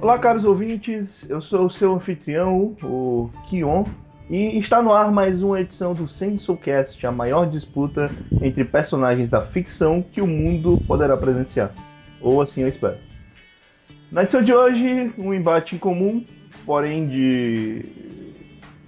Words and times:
Olá, 0.00 0.18
caros 0.18 0.44
ouvintes, 0.44 1.28
eu 1.30 1.40
sou 1.40 1.66
o 1.66 1.70
seu 1.70 1.94
anfitrião, 1.94 2.76
o 2.82 3.30
Kion, 3.48 3.84
e 4.28 4.58
está 4.58 4.82
no 4.82 4.92
ar 4.92 5.12
mais 5.12 5.40
uma 5.40 5.60
edição 5.60 5.94
do 5.94 6.08
Sensorcast, 6.08 7.06
a 7.06 7.12
maior 7.12 7.48
disputa 7.48 8.10
entre 8.40 8.64
personagens 8.64 9.28
da 9.28 9.42
ficção 9.42 10.02
que 10.02 10.20
o 10.20 10.26
mundo 10.26 10.80
poderá 10.88 11.16
presenciar. 11.16 11.70
Ou 12.20 12.42
assim 12.42 12.62
eu 12.62 12.68
espero. 12.68 12.96
Na 14.10 14.24
edição 14.24 14.42
de 14.42 14.52
hoje, 14.52 15.12
um 15.16 15.32
embate 15.32 15.76
incomum, 15.76 16.24
porém 16.66 17.06
de. 17.06 17.84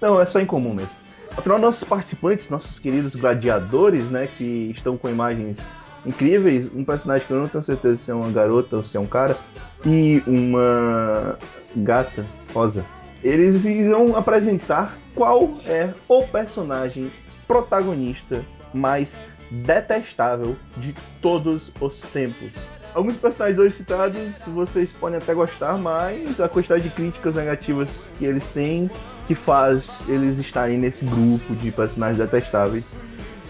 Não, 0.00 0.20
é 0.20 0.26
só 0.26 0.40
incomum 0.40 0.74
mesmo. 0.74 1.01
Afinal, 1.36 1.58
nossos 1.58 1.84
participantes, 1.84 2.48
nossos 2.50 2.78
queridos 2.78 3.16
gladiadores, 3.16 4.10
né, 4.10 4.28
que 4.36 4.70
estão 4.74 4.96
com 4.96 5.08
imagens 5.08 5.58
incríveis, 6.04 6.70
um 6.74 6.84
personagem 6.84 7.26
que 7.26 7.32
eu 7.32 7.40
não 7.40 7.48
tenho 7.48 7.64
certeza 7.64 7.96
se 7.96 8.10
é 8.10 8.14
uma 8.14 8.30
garota 8.30 8.76
ou 8.76 8.84
se 8.84 8.96
é 8.96 9.00
um 9.00 9.06
cara, 9.06 9.36
e 9.84 10.22
uma 10.26 11.38
gata 11.76 12.26
rosa. 12.52 12.84
Eles 13.22 13.64
irão 13.64 14.16
apresentar 14.16 14.96
qual 15.14 15.58
é 15.64 15.92
o 16.08 16.22
personagem 16.24 17.10
protagonista 17.46 18.44
mais 18.74 19.18
detestável 19.50 20.56
de 20.76 20.94
todos 21.20 21.70
os 21.80 22.00
tempos. 22.00 22.50
Alguns 22.94 23.16
personagens 23.16 23.58
hoje 23.58 23.76
citados 23.76 24.20
vocês 24.48 24.92
podem 24.92 25.16
até 25.16 25.32
gostar, 25.32 25.78
mas 25.78 26.38
a 26.38 26.48
quantidade 26.48 26.82
de 26.82 26.90
críticas 26.90 27.34
negativas 27.34 28.12
que 28.18 28.24
eles 28.26 28.46
têm 28.48 28.90
que 29.26 29.34
faz 29.34 29.84
eles 30.06 30.38
estarem 30.38 30.78
nesse 30.78 31.04
grupo 31.06 31.54
de 31.56 31.72
personagens 31.72 32.18
detestáveis. 32.18 32.84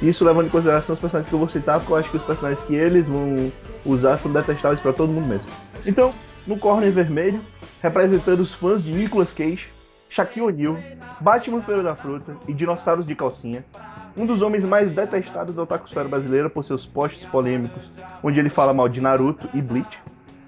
Isso 0.00 0.24
levando 0.24 0.46
em 0.46 0.50
consideração 0.50 0.94
os 0.94 1.00
personagens 1.00 1.28
que 1.28 1.34
eu 1.34 1.40
vou 1.40 1.48
citar, 1.48 1.80
porque 1.80 1.92
eu 1.92 1.96
acho 1.96 2.10
que 2.10 2.16
os 2.18 2.24
personagens 2.24 2.64
que 2.64 2.74
eles 2.74 3.08
vão 3.08 3.50
usar 3.84 4.16
são 4.18 4.32
detestáveis 4.32 4.80
para 4.80 4.92
todo 4.92 5.12
mundo 5.12 5.26
mesmo. 5.26 5.46
Então, 5.84 6.14
no 6.46 6.56
corner 6.56 6.92
vermelho, 6.92 7.40
representando 7.82 8.40
os 8.40 8.54
fãs 8.54 8.84
de 8.84 8.92
Nicolas 8.92 9.32
Cage, 9.32 9.68
Shaquille 10.08 10.46
O'Neal, 10.46 10.76
Batman 11.20 11.62
Feira 11.62 11.82
da 11.82 11.96
Fruta 11.96 12.36
e 12.46 12.52
Dinossauros 12.52 13.06
de 13.06 13.14
Calcinha, 13.16 13.64
um 14.16 14.26
dos 14.26 14.42
homens 14.42 14.64
mais 14.64 14.90
detestados 14.90 15.54
da 15.54 15.62
otakusfera 15.62 16.08
brasileira 16.08 16.50
por 16.50 16.64
seus 16.64 16.84
posts 16.84 17.24
polêmicos, 17.26 17.90
onde 18.22 18.38
ele 18.38 18.50
fala 18.50 18.74
mal 18.74 18.88
de 18.88 19.00
Naruto 19.00 19.48
e 19.54 19.62
Bleach, 19.62 20.00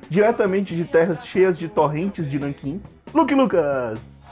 diretamente 0.09 0.77
de 0.77 0.85
terras 0.85 1.27
cheias 1.27 1.59
de 1.59 1.69
torrentes 1.69 2.29
de 2.29 2.39
Nanquim, 2.39 2.81
Luke 3.13 3.35
Lucas! 3.35 4.23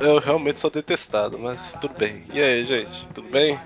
Eu 0.00 0.18
realmente 0.18 0.58
sou 0.58 0.70
detestado, 0.70 1.38
mas 1.38 1.74
tudo 1.74 1.92
bem. 1.98 2.24
E 2.32 2.40
aí, 2.40 2.64
gente, 2.64 3.06
tudo 3.08 3.28
bem? 3.30 3.58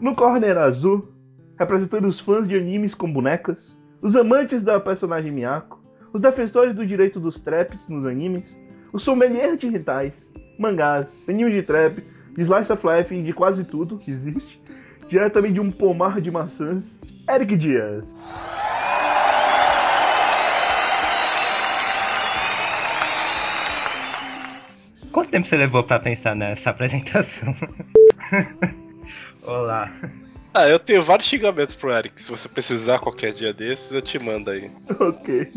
No 0.00 0.14
corner 0.14 0.56
azul, 0.56 1.12
representando 1.58 2.06
os 2.06 2.20
fãs 2.20 2.46
de 2.46 2.56
animes 2.56 2.94
com 2.94 3.12
bonecas, 3.12 3.76
os 4.00 4.14
amantes 4.14 4.62
da 4.62 4.78
personagem 4.78 5.32
Miyako, 5.32 5.79
os 6.12 6.20
defensores 6.20 6.74
do 6.74 6.84
direito 6.84 7.20
dos 7.20 7.40
traps 7.40 7.88
nos 7.88 8.04
animes, 8.04 8.56
os 8.92 9.02
sommeliers 9.02 9.58
de 9.58 9.68
hentais, 9.68 10.32
mangás, 10.58 11.14
anime 11.28 11.52
de 11.52 11.62
trap, 11.62 12.02
de 12.36 12.42
slice 12.42 12.72
of 12.72 12.86
life 12.86 13.14
e 13.14 13.22
de 13.22 13.32
quase 13.32 13.64
tudo 13.64 13.98
que 13.98 14.10
existe, 14.10 14.60
diretamente 15.08 15.54
de 15.54 15.60
um 15.60 15.70
pomar 15.70 16.20
de 16.20 16.30
maçãs, 16.30 16.98
Eric 17.28 17.56
Dias. 17.56 18.16
Quanto 25.12 25.30
tempo 25.30 25.46
você 25.46 25.56
levou 25.56 25.82
pra 25.82 25.98
pensar 25.98 26.36
nessa 26.36 26.70
apresentação? 26.70 27.54
Olá. 29.42 29.90
Ah, 30.54 30.68
eu 30.68 30.78
tenho 30.78 31.02
vários 31.02 31.28
xingamentos 31.28 31.74
pro 31.74 31.92
Eric. 31.92 32.20
Se 32.20 32.30
você 32.30 32.48
precisar 32.48 32.98
qualquer 32.98 33.32
dia 33.32 33.52
desses, 33.52 33.92
eu 33.92 34.02
te 34.02 34.18
mando 34.18 34.50
aí. 34.50 34.70
Ok. 34.98 35.48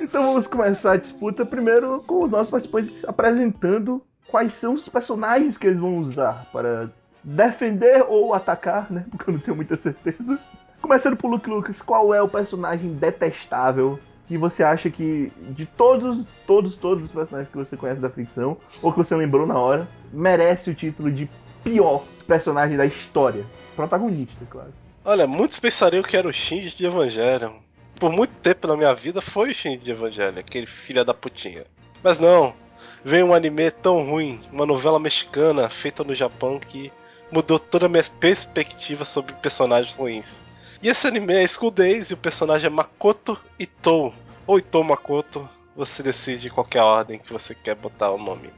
Então 0.00 0.22
vamos 0.24 0.46
começar 0.46 0.92
a 0.92 0.96
disputa 0.96 1.44
primeiro 1.44 2.00
com 2.06 2.24
os 2.24 2.30
nossos 2.30 2.50
participantes 2.50 3.04
apresentando 3.04 4.02
quais 4.28 4.52
são 4.52 4.74
os 4.74 4.88
personagens 4.88 5.56
que 5.56 5.66
eles 5.66 5.78
vão 5.78 5.98
usar 5.98 6.46
para 6.52 6.90
defender 7.22 8.04
ou 8.06 8.34
atacar, 8.34 8.90
né? 8.90 9.04
Porque 9.10 9.30
eu 9.30 9.34
não 9.34 9.40
tenho 9.40 9.56
muita 9.56 9.74
certeza. 9.74 10.38
Começando 10.80 11.16
por 11.16 11.28
Luke 11.28 11.48
Lucas, 11.48 11.80
qual 11.80 12.14
é 12.14 12.22
o 12.22 12.28
personagem 12.28 12.92
detestável 12.92 13.98
que 14.28 14.36
você 14.36 14.62
acha 14.62 14.90
que 14.90 15.32
de 15.50 15.66
todos, 15.66 16.26
todos, 16.46 16.76
todos 16.76 17.04
os 17.04 17.12
personagens 17.12 17.50
que 17.50 17.56
você 17.56 17.76
conhece 17.76 18.00
da 18.00 18.10
ficção, 18.10 18.56
ou 18.82 18.92
que 18.92 18.98
você 18.98 19.14
lembrou 19.14 19.46
na 19.46 19.58
hora, 19.58 19.88
merece 20.12 20.70
o 20.70 20.74
título 20.74 21.10
de 21.10 21.28
pior 21.62 22.04
personagem 22.26 22.76
da 22.76 22.84
história? 22.84 23.44
Protagonista, 23.74 24.44
claro. 24.50 24.72
Olha, 25.04 25.26
muitos 25.26 25.60
pensariam 25.60 26.02
que 26.02 26.16
era 26.16 26.28
o 26.28 26.32
Shinji 26.32 26.74
de 26.74 26.86
Evangelion. 26.86 27.65
Por 27.98 28.12
muito 28.12 28.34
tempo 28.42 28.66
na 28.66 28.76
minha 28.76 28.94
vida 28.94 29.22
foi 29.22 29.50
o 29.50 29.54
Shinji 29.54 29.78
de 29.78 29.90
Evangelion, 29.90 30.38
aquele 30.38 30.66
filho 30.66 31.02
da 31.02 31.14
putinha. 31.14 31.64
Mas 32.02 32.20
não, 32.20 32.54
veio 33.02 33.26
um 33.26 33.32
anime 33.34 33.70
tão 33.70 34.06
ruim, 34.06 34.38
uma 34.52 34.66
novela 34.66 35.00
mexicana 35.00 35.70
feita 35.70 36.04
no 36.04 36.14
Japão 36.14 36.60
que 36.60 36.92
mudou 37.32 37.58
toda 37.58 37.86
a 37.86 37.88
minha 37.88 38.04
perspectiva 38.20 39.06
sobre 39.06 39.32
personagens 39.36 39.94
ruins. 39.94 40.44
E 40.82 40.88
esse 40.88 41.06
anime 41.06 41.34
é 41.34 41.48
School 41.48 41.70
Days 41.70 42.10
e 42.10 42.14
o 42.14 42.18
personagem 42.18 42.66
é 42.66 42.70
Makoto 42.70 43.40
Itou. 43.58 44.14
Ou 44.46 44.58
Itou 44.58 44.84
Makoto, 44.84 45.48
você 45.74 46.02
decide 46.02 46.50
qualquer 46.50 46.82
ordem 46.82 47.18
que 47.18 47.32
você 47.32 47.54
quer 47.54 47.74
botar 47.74 48.10
o 48.10 48.18
nome. 48.18 48.52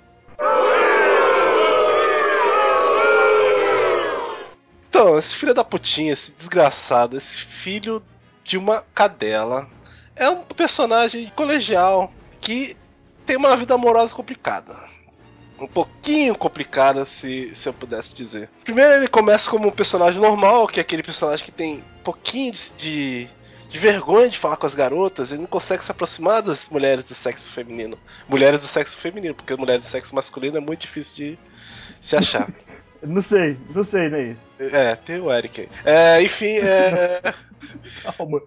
Então, 4.88 5.16
esse 5.16 5.32
filho 5.32 5.54
da 5.54 5.62
putinha, 5.62 6.12
esse 6.12 6.32
desgraçado, 6.32 7.16
esse 7.16 7.38
filho 7.38 8.02
de 8.48 8.56
uma 8.56 8.82
cadela, 8.94 9.68
é 10.16 10.28
um 10.28 10.42
personagem 10.42 11.30
colegial 11.36 12.10
que 12.40 12.74
tem 13.26 13.36
uma 13.36 13.54
vida 13.54 13.74
amorosa 13.74 14.14
complicada 14.14 14.74
um 15.60 15.66
pouquinho 15.66 16.36
complicada, 16.36 17.04
se, 17.04 17.52
se 17.52 17.68
eu 17.68 17.72
pudesse 17.72 18.14
dizer. 18.14 18.48
Primeiro 18.62 18.92
ele 18.94 19.08
começa 19.08 19.50
como 19.50 19.66
um 19.66 19.72
personagem 19.72 20.20
normal, 20.20 20.68
que 20.68 20.78
é 20.78 20.82
aquele 20.82 21.02
personagem 21.02 21.44
que 21.44 21.50
tem 21.50 21.78
um 21.98 22.02
pouquinho 22.04 22.52
de, 22.76 23.28
de 23.68 23.78
vergonha 23.78 24.28
de 24.28 24.38
falar 24.38 24.56
com 24.56 24.66
as 24.66 24.74
garotas, 24.76 25.32
ele 25.32 25.40
não 25.40 25.48
consegue 25.48 25.82
se 25.82 25.90
aproximar 25.90 26.42
das 26.42 26.68
mulheres 26.68 27.04
do 27.04 27.14
sexo 27.14 27.50
feminino. 27.50 27.98
Mulheres 28.28 28.60
do 28.60 28.68
sexo 28.68 28.96
feminino, 28.96 29.34
porque 29.34 29.56
mulheres 29.56 29.84
do 29.84 29.88
sexo 29.88 30.14
masculino 30.14 30.58
é 30.58 30.60
muito 30.60 30.82
difícil 30.82 31.14
de 31.14 31.38
se 32.00 32.16
achar. 32.16 32.48
não 33.02 33.22
sei, 33.22 33.56
não 33.74 33.84
sei, 33.84 34.08
né? 34.08 34.36
É, 34.58 34.94
tem 34.96 35.20
o 35.20 35.32
Eric 35.32 35.60
aí. 35.60 35.68
É, 35.84 36.22
enfim, 36.22 36.58
é. 36.58 37.20
Calma. 38.16 38.40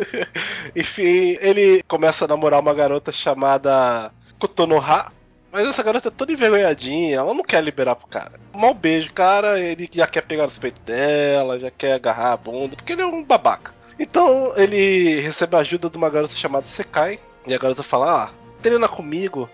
enfim, 0.74 1.36
ele 1.40 1.82
começa 1.88 2.24
a 2.24 2.28
namorar 2.28 2.60
uma 2.60 2.74
garota 2.74 3.12
chamada 3.12 4.12
Kotonoha, 4.38 5.12
mas 5.50 5.66
essa 5.66 5.82
garota 5.82 6.08
é 6.08 6.10
toda 6.10 6.32
envergonhadinha, 6.32 7.16
ela 7.16 7.34
não 7.34 7.42
quer 7.42 7.62
liberar 7.62 7.96
pro 7.96 8.06
cara. 8.06 8.32
Mal 8.54 8.74
beijo, 8.74 9.12
cara, 9.12 9.58
ele 9.58 9.88
já 9.92 10.06
quer 10.06 10.22
pegar 10.22 10.44
nos 10.44 10.58
peitos 10.58 10.82
dela, 10.84 11.58
já 11.58 11.70
quer 11.70 11.94
agarrar 11.94 12.32
a 12.32 12.36
bunda, 12.36 12.76
porque 12.76 12.92
ele 12.92 13.02
é 13.02 13.06
um 13.06 13.22
babaca. 13.22 13.74
Então 13.98 14.52
ele 14.56 15.20
recebe 15.20 15.56
a 15.56 15.60
ajuda 15.60 15.90
de 15.90 15.96
uma 15.96 16.10
garota 16.10 16.34
chamada 16.34 16.66
Sekai, 16.66 17.18
e 17.46 17.54
a 17.54 17.58
garota 17.58 17.82
fala: 17.82 18.24
Ah, 18.24 18.30
treina 18.62 18.88
comigo, 18.88 19.48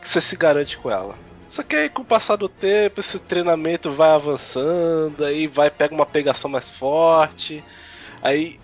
que 0.00 0.08
você 0.08 0.20
se 0.20 0.36
garante 0.36 0.76
com 0.76 0.90
ela. 0.90 1.14
Só 1.48 1.62
que 1.62 1.74
aí, 1.74 1.88
com 1.88 2.02
o 2.02 2.04
passar 2.04 2.36
do 2.36 2.48
tempo, 2.48 3.00
esse 3.00 3.18
treinamento 3.18 3.90
vai 3.90 4.10
avançando, 4.10 5.24
aí 5.24 5.46
vai, 5.46 5.70
pega 5.70 5.94
uma 5.94 6.04
pegação 6.04 6.50
mais 6.50 6.68
forte, 6.68 7.64
aí 8.22 8.60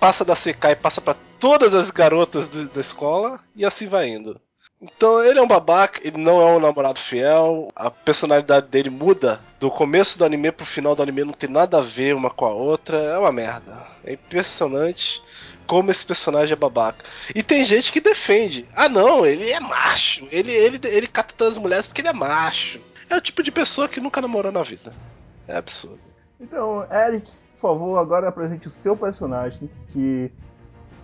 passa 0.00 0.24
da 0.24 0.34
Sekai, 0.34 0.74
passa 0.74 1.00
para 1.00 1.16
todas 1.38 1.74
as 1.74 1.90
garotas 1.90 2.48
do, 2.48 2.68
da 2.68 2.80
escola, 2.80 3.40
e 3.54 3.64
assim 3.64 3.86
vai 3.86 4.08
indo. 4.08 4.40
Então 4.84 5.24
ele 5.24 5.38
é 5.38 5.42
um 5.42 5.48
babaca, 5.48 5.98
ele 6.06 6.18
não 6.18 6.42
é 6.42 6.44
um 6.44 6.60
namorado 6.60 7.00
fiel, 7.00 7.68
a 7.74 7.90
personalidade 7.90 8.68
dele 8.68 8.90
muda 8.90 9.40
do 9.58 9.70
começo 9.70 10.18
do 10.18 10.26
anime 10.26 10.52
pro 10.52 10.66
final 10.66 10.94
do 10.94 11.02
anime, 11.02 11.24
não 11.24 11.32
tem 11.32 11.48
nada 11.48 11.78
a 11.78 11.80
ver 11.80 12.14
uma 12.14 12.28
com 12.28 12.44
a 12.44 12.52
outra, 12.52 12.98
é 12.98 13.16
uma 13.16 13.32
merda. 13.32 13.82
É 14.04 14.12
impressionante 14.12 15.22
como 15.66 15.90
esse 15.90 16.04
personagem 16.04 16.52
é 16.52 16.56
babaca. 16.56 17.02
E 17.34 17.42
tem 17.42 17.64
gente 17.64 17.90
que 17.90 17.98
defende. 17.98 18.68
Ah 18.76 18.88
não, 18.88 19.24
ele 19.24 19.50
é 19.50 19.58
macho, 19.58 20.28
ele, 20.30 20.52
ele, 20.52 20.78
ele 20.84 21.06
capta 21.06 21.46
as 21.46 21.56
mulheres 21.56 21.86
porque 21.86 22.02
ele 22.02 22.08
é 22.08 22.12
macho. 22.12 22.78
É 23.08 23.16
o 23.16 23.22
tipo 23.22 23.42
de 23.42 23.50
pessoa 23.50 23.88
que 23.88 24.00
nunca 24.00 24.20
namorou 24.20 24.52
na 24.52 24.62
vida. 24.62 24.92
É 25.48 25.56
absurdo. 25.56 26.00
Então, 26.38 26.86
Eric, 26.92 27.30
por 27.58 27.70
favor, 27.70 27.98
agora 27.98 28.28
apresente 28.28 28.66
o 28.66 28.70
seu 28.70 28.94
personagem 28.94 29.70
que 29.92 30.30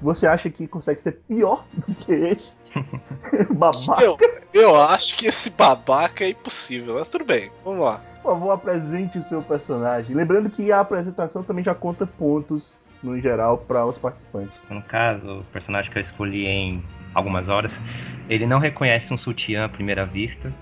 você 0.02 0.26
acha 0.26 0.50
que 0.50 0.66
consegue 0.66 1.00
ser 1.00 1.12
pior 1.26 1.64
do 1.72 1.94
que 1.94 2.12
ele 2.12 2.42
babaca. 3.54 4.02
Eu, 4.02 4.18
eu 4.52 4.80
acho 4.80 5.16
que 5.16 5.26
esse 5.26 5.50
babaca 5.50 6.24
é 6.24 6.30
impossível, 6.30 6.94
mas 6.94 7.08
tudo 7.08 7.24
bem, 7.24 7.50
vamos 7.64 7.80
lá. 7.80 8.00
Por 8.22 8.32
favor, 8.32 8.50
apresente 8.50 9.18
o 9.18 9.22
seu 9.22 9.42
personagem. 9.42 10.14
Lembrando 10.14 10.50
que 10.50 10.70
a 10.70 10.80
apresentação 10.80 11.42
também 11.42 11.64
já 11.64 11.74
conta 11.74 12.06
pontos 12.06 12.84
no 13.02 13.18
geral, 13.18 13.58
para 13.58 13.86
os 13.86 13.98
participantes. 13.98 14.66
No 14.68 14.82
caso, 14.82 15.40
o 15.40 15.44
personagem 15.44 15.90
que 15.90 15.98
eu 15.98 16.02
escolhi 16.02 16.46
em 16.46 16.84
algumas 17.14 17.48
horas, 17.48 17.72
ele 18.28 18.46
não 18.46 18.58
reconhece 18.58 19.12
um 19.12 19.18
sutiã 19.18 19.64
à 19.64 19.68
primeira 19.68 20.04
vista. 20.04 20.52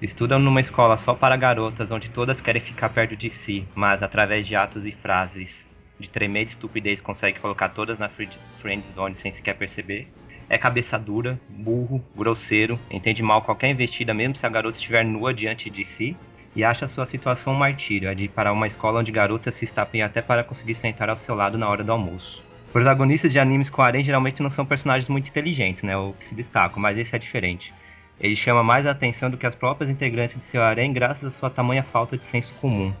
Estuda 0.00 0.38
numa 0.38 0.60
escola 0.60 0.96
só 0.96 1.14
para 1.14 1.36
garotas, 1.36 1.90
onde 1.90 2.10
todas 2.10 2.40
querem 2.40 2.62
ficar 2.62 2.88
perto 2.90 3.16
de 3.16 3.30
si, 3.30 3.66
mas 3.74 4.02
através 4.02 4.46
de 4.46 4.54
atos 4.56 4.84
e 4.86 4.92
frases 4.92 5.66
de 5.98 6.08
tremenda 6.08 6.50
estupidez 6.50 7.00
consegue 7.00 7.38
colocar 7.38 7.70
todas 7.70 7.98
na 7.98 8.08
friend 8.08 8.86
zone 8.94 9.14
sem 9.16 9.30
sequer 9.30 9.56
perceber. 9.56 10.08
É 10.50 10.58
cabeça 10.58 10.98
dura, 10.98 11.38
burro, 11.48 12.04
grosseiro, 12.16 12.76
entende 12.90 13.22
mal 13.22 13.40
qualquer 13.40 13.70
investida, 13.70 14.12
mesmo 14.12 14.34
se 14.34 14.44
a 14.44 14.48
garota 14.48 14.78
estiver 14.78 15.04
nua 15.04 15.32
diante 15.32 15.70
de 15.70 15.84
si, 15.84 16.16
e 16.56 16.64
acha 16.64 16.88
sua 16.88 17.06
situação 17.06 17.52
um 17.52 17.56
martírio, 17.56 18.10
a 18.10 18.14
de 18.14 18.24
ir 18.24 18.30
para 18.30 18.52
uma 18.52 18.66
escola 18.66 18.98
onde 18.98 19.12
garotas 19.12 19.54
se 19.54 19.64
estapem 19.64 20.02
até 20.02 20.20
para 20.20 20.42
conseguir 20.42 20.74
sentar 20.74 21.08
ao 21.08 21.16
seu 21.16 21.36
lado 21.36 21.56
na 21.56 21.68
hora 21.68 21.84
do 21.84 21.92
almoço. 21.92 22.42
Protagonistas 22.72 23.30
de 23.30 23.38
animes 23.38 23.70
com 23.70 23.80
harém 23.80 24.02
geralmente 24.02 24.42
não 24.42 24.50
são 24.50 24.66
personagens 24.66 25.08
muito 25.08 25.28
inteligentes, 25.28 25.84
né, 25.84 25.96
ou 25.96 26.14
que 26.14 26.26
se 26.26 26.34
destacam, 26.34 26.82
mas 26.82 26.98
esse 26.98 27.14
é 27.14 27.18
diferente. 27.20 27.72
Ele 28.18 28.34
chama 28.34 28.64
mais 28.64 28.88
a 28.88 28.90
atenção 28.90 29.30
do 29.30 29.36
que 29.36 29.46
as 29.46 29.54
próprias 29.54 29.88
integrantes 29.88 30.36
de 30.36 30.44
seu 30.44 30.64
harém 30.64 30.92
graças 30.92 31.28
à 31.28 31.30
sua 31.30 31.48
tamanha 31.48 31.84
falta 31.84 32.18
de 32.18 32.24
senso 32.24 32.52
comum. 32.60 32.92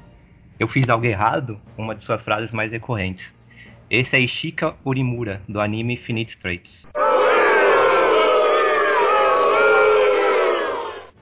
Eu 0.56 0.68
fiz 0.68 0.88
algo 0.88 1.04
errado? 1.04 1.60
Uma 1.76 1.96
de 1.96 2.04
suas 2.04 2.22
frases 2.22 2.54
mais 2.54 2.70
recorrentes. 2.70 3.34
Esse 3.90 4.14
é 4.14 4.20
Ishika 4.20 4.76
Urimura, 4.86 5.42
do 5.48 5.60
anime 5.60 5.94
Infinite 5.94 6.30
Straits. 6.30 6.86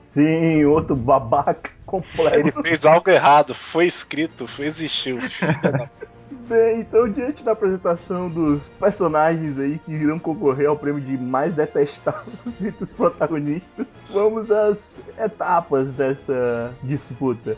Sim, 0.09 0.65
outro 0.65 0.95
babaca 0.95 1.69
completo. 1.85 2.35
Ele 2.35 2.51
fez 2.51 2.83
algo 2.83 3.07
errado, 3.11 3.53
foi 3.53 3.85
escrito, 3.85 4.47
foi, 4.47 4.65
existiu. 4.65 5.19
Bem, 6.47 6.79
então 6.79 7.07
diante 7.07 7.43
da 7.43 7.51
apresentação 7.51 8.27
dos 8.27 8.69
personagens 8.69 9.59
aí 9.59 9.77
que 9.77 9.91
irão 9.91 10.17
concorrer 10.17 10.67
ao 10.67 10.75
prêmio 10.75 10.99
de 10.99 11.15
mais 11.15 11.53
detestável 11.53 12.33
entre 12.59 12.83
os 12.83 12.91
protagonistas, 12.91 13.85
vamos 14.11 14.49
às 14.49 14.99
etapas 15.15 15.93
dessa 15.93 16.73
disputa. 16.81 17.55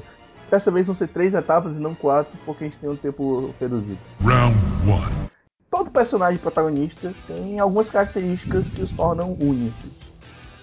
Dessa 0.49 0.69
vez 0.69 0.87
vão 0.87 0.93
ser 0.93 1.07
três 1.07 1.33
etapas 1.33 1.77
e 1.77 1.81
não 1.81 1.95
quatro, 1.95 2.37
porque 2.45 2.65
a 2.65 2.67
gente 2.67 2.77
tem 2.79 2.89
um 2.89 2.97
tempo 2.97 3.55
reduzido. 3.61 3.99
Round 4.19 4.57
1 4.85 5.27
Todo 5.69 5.89
personagem 5.89 6.37
protagonista 6.37 7.13
tem 7.27 7.61
algumas 7.61 7.89
características 7.89 8.69
que 8.69 8.81
os 8.81 8.91
tornam 8.91 9.37
únicos. 9.39 10.11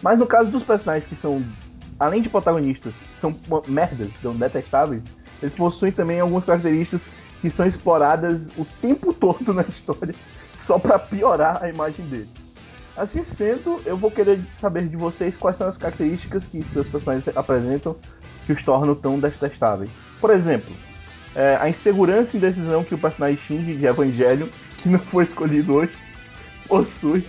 Mas 0.02 0.18
no 0.18 0.26
caso 0.26 0.50
dos 0.50 0.62
personagens 0.62 1.06
que 1.06 1.16
são, 1.16 1.42
além 1.98 2.22
de 2.22 2.28
protagonistas, 2.28 2.94
são 3.16 3.34
merdas, 3.66 4.14
são 4.22 4.34
detestáveis, 4.34 5.06
eles 5.42 5.54
possuem 5.54 5.92
também 5.92 6.20
algumas 6.20 6.44
características 6.44 7.10
que 7.40 7.48
são 7.48 7.66
exploradas 7.66 8.50
o 8.56 8.64
tempo 8.80 9.12
todo 9.14 9.54
na 9.54 9.62
história, 9.62 10.14
só 10.56 10.78
para 10.78 10.98
piorar 10.98 11.62
a 11.62 11.68
imagem 11.68 12.06
deles. 12.06 12.48
Assim 12.96 13.22
sendo, 13.22 13.80
eu 13.86 13.96
vou 13.96 14.10
querer 14.10 14.44
saber 14.52 14.88
de 14.88 14.96
vocês 14.96 15.36
quais 15.36 15.56
são 15.56 15.68
as 15.68 15.78
características 15.78 16.48
que 16.48 16.64
seus 16.64 16.88
personagens 16.88 17.28
apresentam 17.36 17.96
que 18.44 18.52
os 18.52 18.60
tornam 18.62 18.94
tão 18.94 19.20
detestáveis. 19.20 20.02
Por 20.20 20.30
exemplo, 20.30 20.74
é, 21.34 21.56
a 21.60 21.68
insegurança 21.68 22.34
e 22.34 22.38
indecisão 22.38 22.82
que 22.82 22.94
o 22.94 22.98
personagem 22.98 23.36
Shinji 23.36 23.76
de 23.76 23.86
Evangelho, 23.86 24.50
que 24.78 24.88
não 24.88 24.98
foi 24.98 25.22
escolhido 25.22 25.74
hoje, 25.74 25.92
possui. 26.66 27.24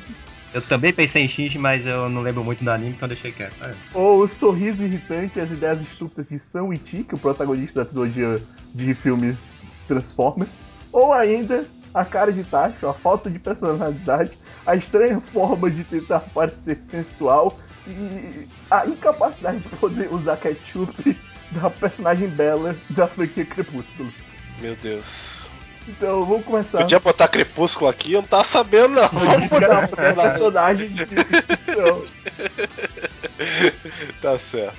Eu 0.54 0.62
também 0.64 0.92
pensei 0.92 1.24
em 1.24 1.28
Shinji, 1.28 1.60
mas 1.60 1.86
eu 1.86 2.10
não 2.10 2.22
lembro 2.22 2.44
muito 2.44 2.64
do 2.64 2.72
anime, 2.72 2.92
então 2.92 3.08
deixei 3.08 3.32
quieto. 3.32 3.56
É. 3.64 3.76
Ou 3.94 4.22
o 4.22 4.28
sorriso 4.28 4.84
irritante 4.84 5.38
e 5.38 5.42
as 5.42 5.52
ideias 5.52 5.82
estúpidas 5.82 6.28
de 6.28 6.40
Sam 6.40 6.74
Ichi, 6.74 7.04
que 7.04 7.14
é 7.14 7.18
o 7.18 7.20
protagonista 7.20 7.84
da 7.84 7.86
trilogia 7.86 8.42
de 8.74 8.94
filmes 8.94 9.62
Transformers, 9.88 10.50
ou 10.92 11.14
ainda 11.14 11.66
a 11.94 12.04
cara 12.06 12.32
de 12.32 12.44
Tacho, 12.44 12.88
a 12.88 12.94
falta 12.94 13.30
de 13.30 13.40
personalidade, 13.40 14.38
a 14.66 14.76
estranha 14.76 15.20
forma 15.20 15.70
de 15.70 15.84
tentar 15.84 16.22
parecer 16.34 16.80
sensual 16.80 17.58
e 17.88 18.48
a 18.70 18.86
incapacidade 18.86 19.60
de 19.60 19.70
poder 19.70 20.12
usar 20.12 20.38
ketchup 20.38 21.18
da 21.52 21.70
personagem 21.70 22.28
bela 22.28 22.76
da 22.90 23.08
franquia 23.08 23.46
Crepúsculo. 23.46 24.12
Meu 24.60 24.76
Deus. 24.76 25.49
Então, 25.90 26.24
vamos 26.24 26.46
começar. 26.46 26.78
Podia 26.80 27.00
botar 27.00 27.28
Crepúsculo 27.28 27.90
aqui? 27.90 28.14
Eu 28.14 28.22
não 28.22 28.28
tava 28.28 28.44
sabendo, 28.44 28.90
não. 28.90 29.08
Vamos 29.08 29.50
botar 29.50 29.88
personagem. 29.88 30.32
personagem 30.32 30.88
de 30.88 31.06
ficção. 31.06 32.06
tá 34.22 34.38
certo. 34.38 34.78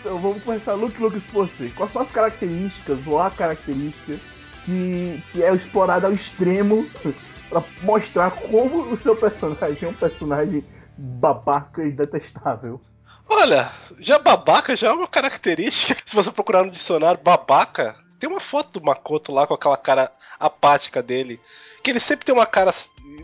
Então, 0.00 0.18
vamos 0.18 0.42
começar. 0.42 0.74
Luke 0.74 1.00
Lucas, 1.00 1.22
você. 1.32 1.70
Quais 1.70 1.92
são 1.92 2.02
as 2.02 2.10
características 2.10 3.06
ou 3.06 3.20
a 3.20 3.30
característica 3.30 4.18
que, 4.64 5.22
que 5.30 5.42
é 5.44 5.54
explorada 5.54 6.08
ao 6.08 6.12
extremo 6.12 6.88
para 7.48 7.62
mostrar 7.82 8.32
como 8.32 8.82
o 8.90 8.96
seu 8.96 9.14
personagem 9.14 9.84
é 9.84 9.88
um 9.88 9.94
personagem 9.94 10.64
babaca 10.96 11.84
e 11.84 11.92
detestável. 11.92 12.80
Olha, 13.28 13.70
já 13.98 14.18
babaca 14.18 14.76
já 14.76 14.88
é 14.88 14.92
uma 14.92 15.06
característica. 15.06 15.96
Se 16.04 16.14
você 16.14 16.30
procurar 16.32 16.64
no 16.64 16.70
dicionário 16.70 17.20
babaca, 17.22 17.94
tem 18.22 18.30
uma 18.30 18.38
foto 18.38 18.78
do 18.78 18.86
Makoto 18.86 19.32
lá 19.32 19.48
com 19.48 19.54
aquela 19.54 19.76
cara 19.76 20.12
apática 20.38 21.02
dele. 21.02 21.40
Que 21.82 21.90
ele 21.90 21.98
sempre 21.98 22.24
tem 22.24 22.32
uma 22.32 22.46
cara 22.46 22.72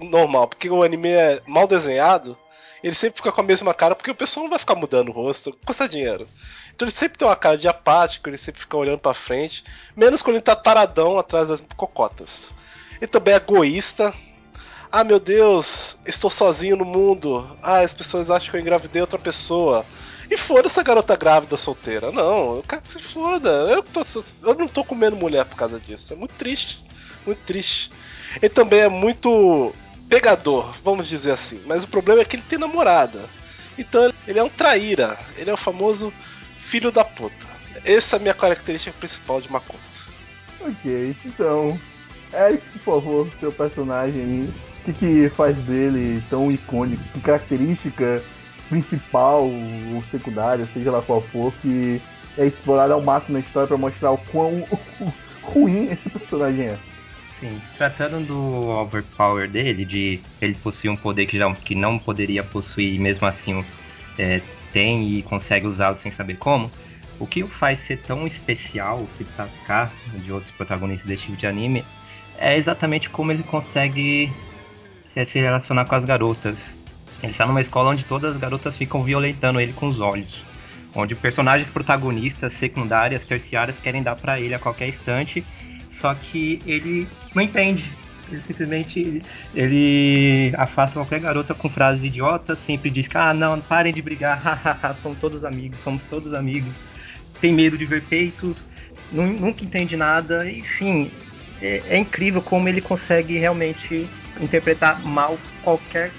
normal, 0.03 0.49
porque 0.49 0.69
o 0.69 0.83
anime 0.83 1.11
é 1.11 1.41
mal 1.47 1.69
desenhado. 1.69 2.37
Ele 2.83 2.97
sempre 2.97 3.19
fica 3.19 3.31
com 3.31 3.41
a 3.41 3.45
mesma 3.45 3.73
cara, 3.73 3.95
porque 3.95 4.11
o 4.11 4.15
pessoal 4.15 4.43
não 4.43 4.51
vai 4.51 4.59
ficar 4.59 4.75
mudando 4.75 5.11
o 5.11 5.13
rosto, 5.13 5.57
custa 5.65 5.89
dinheiro. 5.89 6.27
Então 6.75 6.85
ele 6.85 6.93
sempre 6.93 7.17
tem 7.17 7.29
uma 7.29 7.37
cara 7.37 7.57
de 7.57 7.69
apático, 7.69 8.29
ele 8.29 8.37
sempre 8.37 8.61
fica 8.61 8.77
olhando 8.77 8.99
para 8.99 9.15
frente, 9.15 9.63
menos 9.97 10.21
quando 10.21 10.35
ele 10.35 10.43
tá 10.43 10.57
taradão 10.57 11.17
atrás 11.17 11.47
das 11.47 11.63
cocotas. 11.77 12.53
Ele 12.97 13.07
também 13.07 13.35
é 13.35 13.37
egoísta. 13.37 14.13
Ah, 14.91 15.05
meu 15.05 15.21
Deus, 15.21 15.97
estou 16.07 16.29
sozinho 16.31 16.77
no 16.77 16.85
mundo. 16.85 17.49
Ah, 17.63 17.81
as 17.81 17.95
pessoas 17.95 18.33
acham 18.33 18.51
que 18.51 18.57
eu 18.57 18.61
engravidei 18.61 19.01
outra 19.01 19.19
pessoa. 19.19 19.87
E 20.31 20.37
foda 20.37 20.67
essa 20.67 20.83
garota 20.83 21.17
grávida 21.17 21.57
solteira. 21.57 22.13
Não, 22.13 22.63
quero 22.69 22.83
que 22.83 22.89
se 22.89 22.99
foda. 22.99 23.49
Eu, 23.49 23.83
tô, 23.83 24.03
eu 24.43 24.55
não 24.55 24.69
tô 24.69 24.85
comendo 24.85 25.17
mulher 25.17 25.45
por 25.45 25.57
causa 25.57 25.81
disso. 25.81 26.13
É 26.13 26.17
muito 26.17 26.35
triste. 26.35 26.85
Muito 27.25 27.41
triste. 27.45 27.91
Ele 28.37 28.51
também 28.51 28.81
é 28.81 28.89
muito 28.89 29.75
pegador, 30.09 30.75
vamos 30.85 31.07
dizer 31.07 31.33
assim. 31.33 31.61
Mas 31.67 31.85
o 31.85 31.89
problema 31.89 32.21
é 32.21 32.25
que 32.25 32.37
ele 32.37 32.43
tem 32.43 32.59
namorada. 32.59 33.29
Então 33.79 34.13
ele 34.27 34.39
é 34.39 34.45
um 34.45 34.49
traíra. 34.49 35.19
Ele 35.37 35.51
é 35.51 35.53
o 35.53 35.57
famoso 35.57 36.13
filho 36.57 36.91
da 36.91 37.05
puta. 37.05 37.47
Essa 37.85 38.17
é 38.17 38.19
a 38.19 38.21
minha 38.21 38.35
característica 38.35 38.97
principal 38.99 39.41
de 39.41 39.51
Makoto. 39.51 39.79
Ok, 40.61 41.17
então. 41.25 41.81
Eric, 42.33 42.69
por 42.71 42.81
favor, 42.81 43.35
seu 43.35 43.51
personagem 43.51 44.21
aí. 44.21 44.55
O 44.81 44.85
que, 44.85 44.93
que 44.93 45.31
faz 45.31 45.63
dele 45.63 46.23
tão 46.29 46.51
icônico? 46.53 47.03
Que 47.15 47.21
característica 47.21 48.23
principal 48.69 49.45
ou 49.45 50.05
secundária, 50.05 50.67
seja 50.67 50.91
lá 50.91 51.03
qual 51.03 51.21
for, 51.21 51.53
que 51.63 52.01
é 52.37 52.47
explorada 52.47 52.95
ao 52.95 53.03
máximo 53.03 53.35
na 53.35 53.41
história 53.41 53.67
para 53.67 53.77
mostrar 53.77 54.13
o 54.13 54.19
quão 54.31 54.65
ruim 55.43 55.91
esse 55.91 56.09
personagem 56.11 56.67
é? 56.67 56.79
Sim, 57.29 57.61
se 57.61 57.71
tratando 57.77 58.27
do 58.27 58.69
overpower 58.69 59.49
dele, 59.49 59.85
de 59.85 60.21
ele 60.41 60.55
possuir 60.57 60.91
um 60.91 60.97
poder 60.97 61.27
que, 61.27 61.39
já, 61.39 61.53
que 61.55 61.75
não 61.75 61.99
poderia 61.99 62.43
possuir 62.43 62.95
e 62.95 62.99
mesmo 62.99 63.27
assim 63.27 63.65
é, 64.19 64.43
tem 64.73 65.09
e 65.09 65.23
consegue 65.23 65.67
usá-lo 65.67 65.97
sem 65.97 66.11
saber 66.11 66.37
como, 66.37 66.71
o 67.19 67.27
que 67.27 67.43
o 67.43 67.49
faz 67.49 67.81
ser 67.81 67.99
tão 67.99 68.27
especial, 68.27 69.07
se 69.13 69.25
destacar 69.25 69.93
de 70.15 70.33
outros 70.33 70.51
protagonistas 70.53 71.07
desse 71.07 71.25
tipo 71.25 71.37
de 71.37 71.47
anime, 71.47 71.85
é 72.37 72.57
exatamente 72.57 73.11
como 73.11 73.33
ele 73.33 73.43
consegue 73.43 74.33
se 75.25 75.39
relacionar 75.41 75.85
com 75.87 75.95
as 75.95 76.05
garotas. 76.05 76.77
Ele 77.23 77.33
está 77.33 77.47
numa 77.47 77.61
escola 77.61 77.91
onde 77.91 78.05
todas 78.05 78.35
as 78.35 78.41
garotas 78.41 78.77
ficam 78.77 79.03
violentando 79.03 79.61
ele 79.61 79.73
com 79.73 79.89
os 79.89 80.01
olhos. 80.01 80.43
Onde 80.95 81.15
personagens 81.15 81.69
protagonistas, 81.69 82.53
secundárias, 82.53 83.25
terciárias 83.25 83.79
querem 83.79 84.03
dar 84.03 84.17
para 84.17 84.41
ele 84.41 84.55
a 84.55 84.59
qualquer 84.59 84.89
instante, 84.89 85.45
só 85.89 86.15
que 86.15 86.61
ele 86.67 87.09
não 87.35 87.43
entende. 87.43 87.91
Ele 88.31 88.41
simplesmente 88.41 89.23
ele 89.55 90.53
afasta 90.57 90.99
qualquer 90.99 91.21
garota 91.21 91.55
com 91.55 91.69
frases 91.69 92.05
idiotas, 92.05 92.59
sempre 92.59 92.91
diz 92.91 93.09
que, 93.09 93.17
ah, 93.17 93.33
não, 93.33 93.61
parem 93.61 93.93
de 93.93 94.03
brigar, 94.03 94.97
somos 95.03 95.19
todos 95.19 95.45
amigos, 95.45 95.79
somos 95.83 96.03
todos 96.05 96.35
amigos. 96.35 96.75
Tem 97.41 97.53
medo 97.53 97.79
de 97.79 97.87
ver 97.87 98.03
peitos, 98.03 98.65
nunca 99.11 99.65
entende 99.65 99.97
nada, 99.97 100.51
enfim. 100.51 101.11
É, 101.61 101.83
é 101.89 101.99
incrível 101.99 102.41
como 102.41 102.69
ele 102.69 102.81
consegue 102.81 103.39
realmente 103.39 104.09
interpretar 104.41 105.05
mal 105.05 105.39
qualquer 105.65 106.13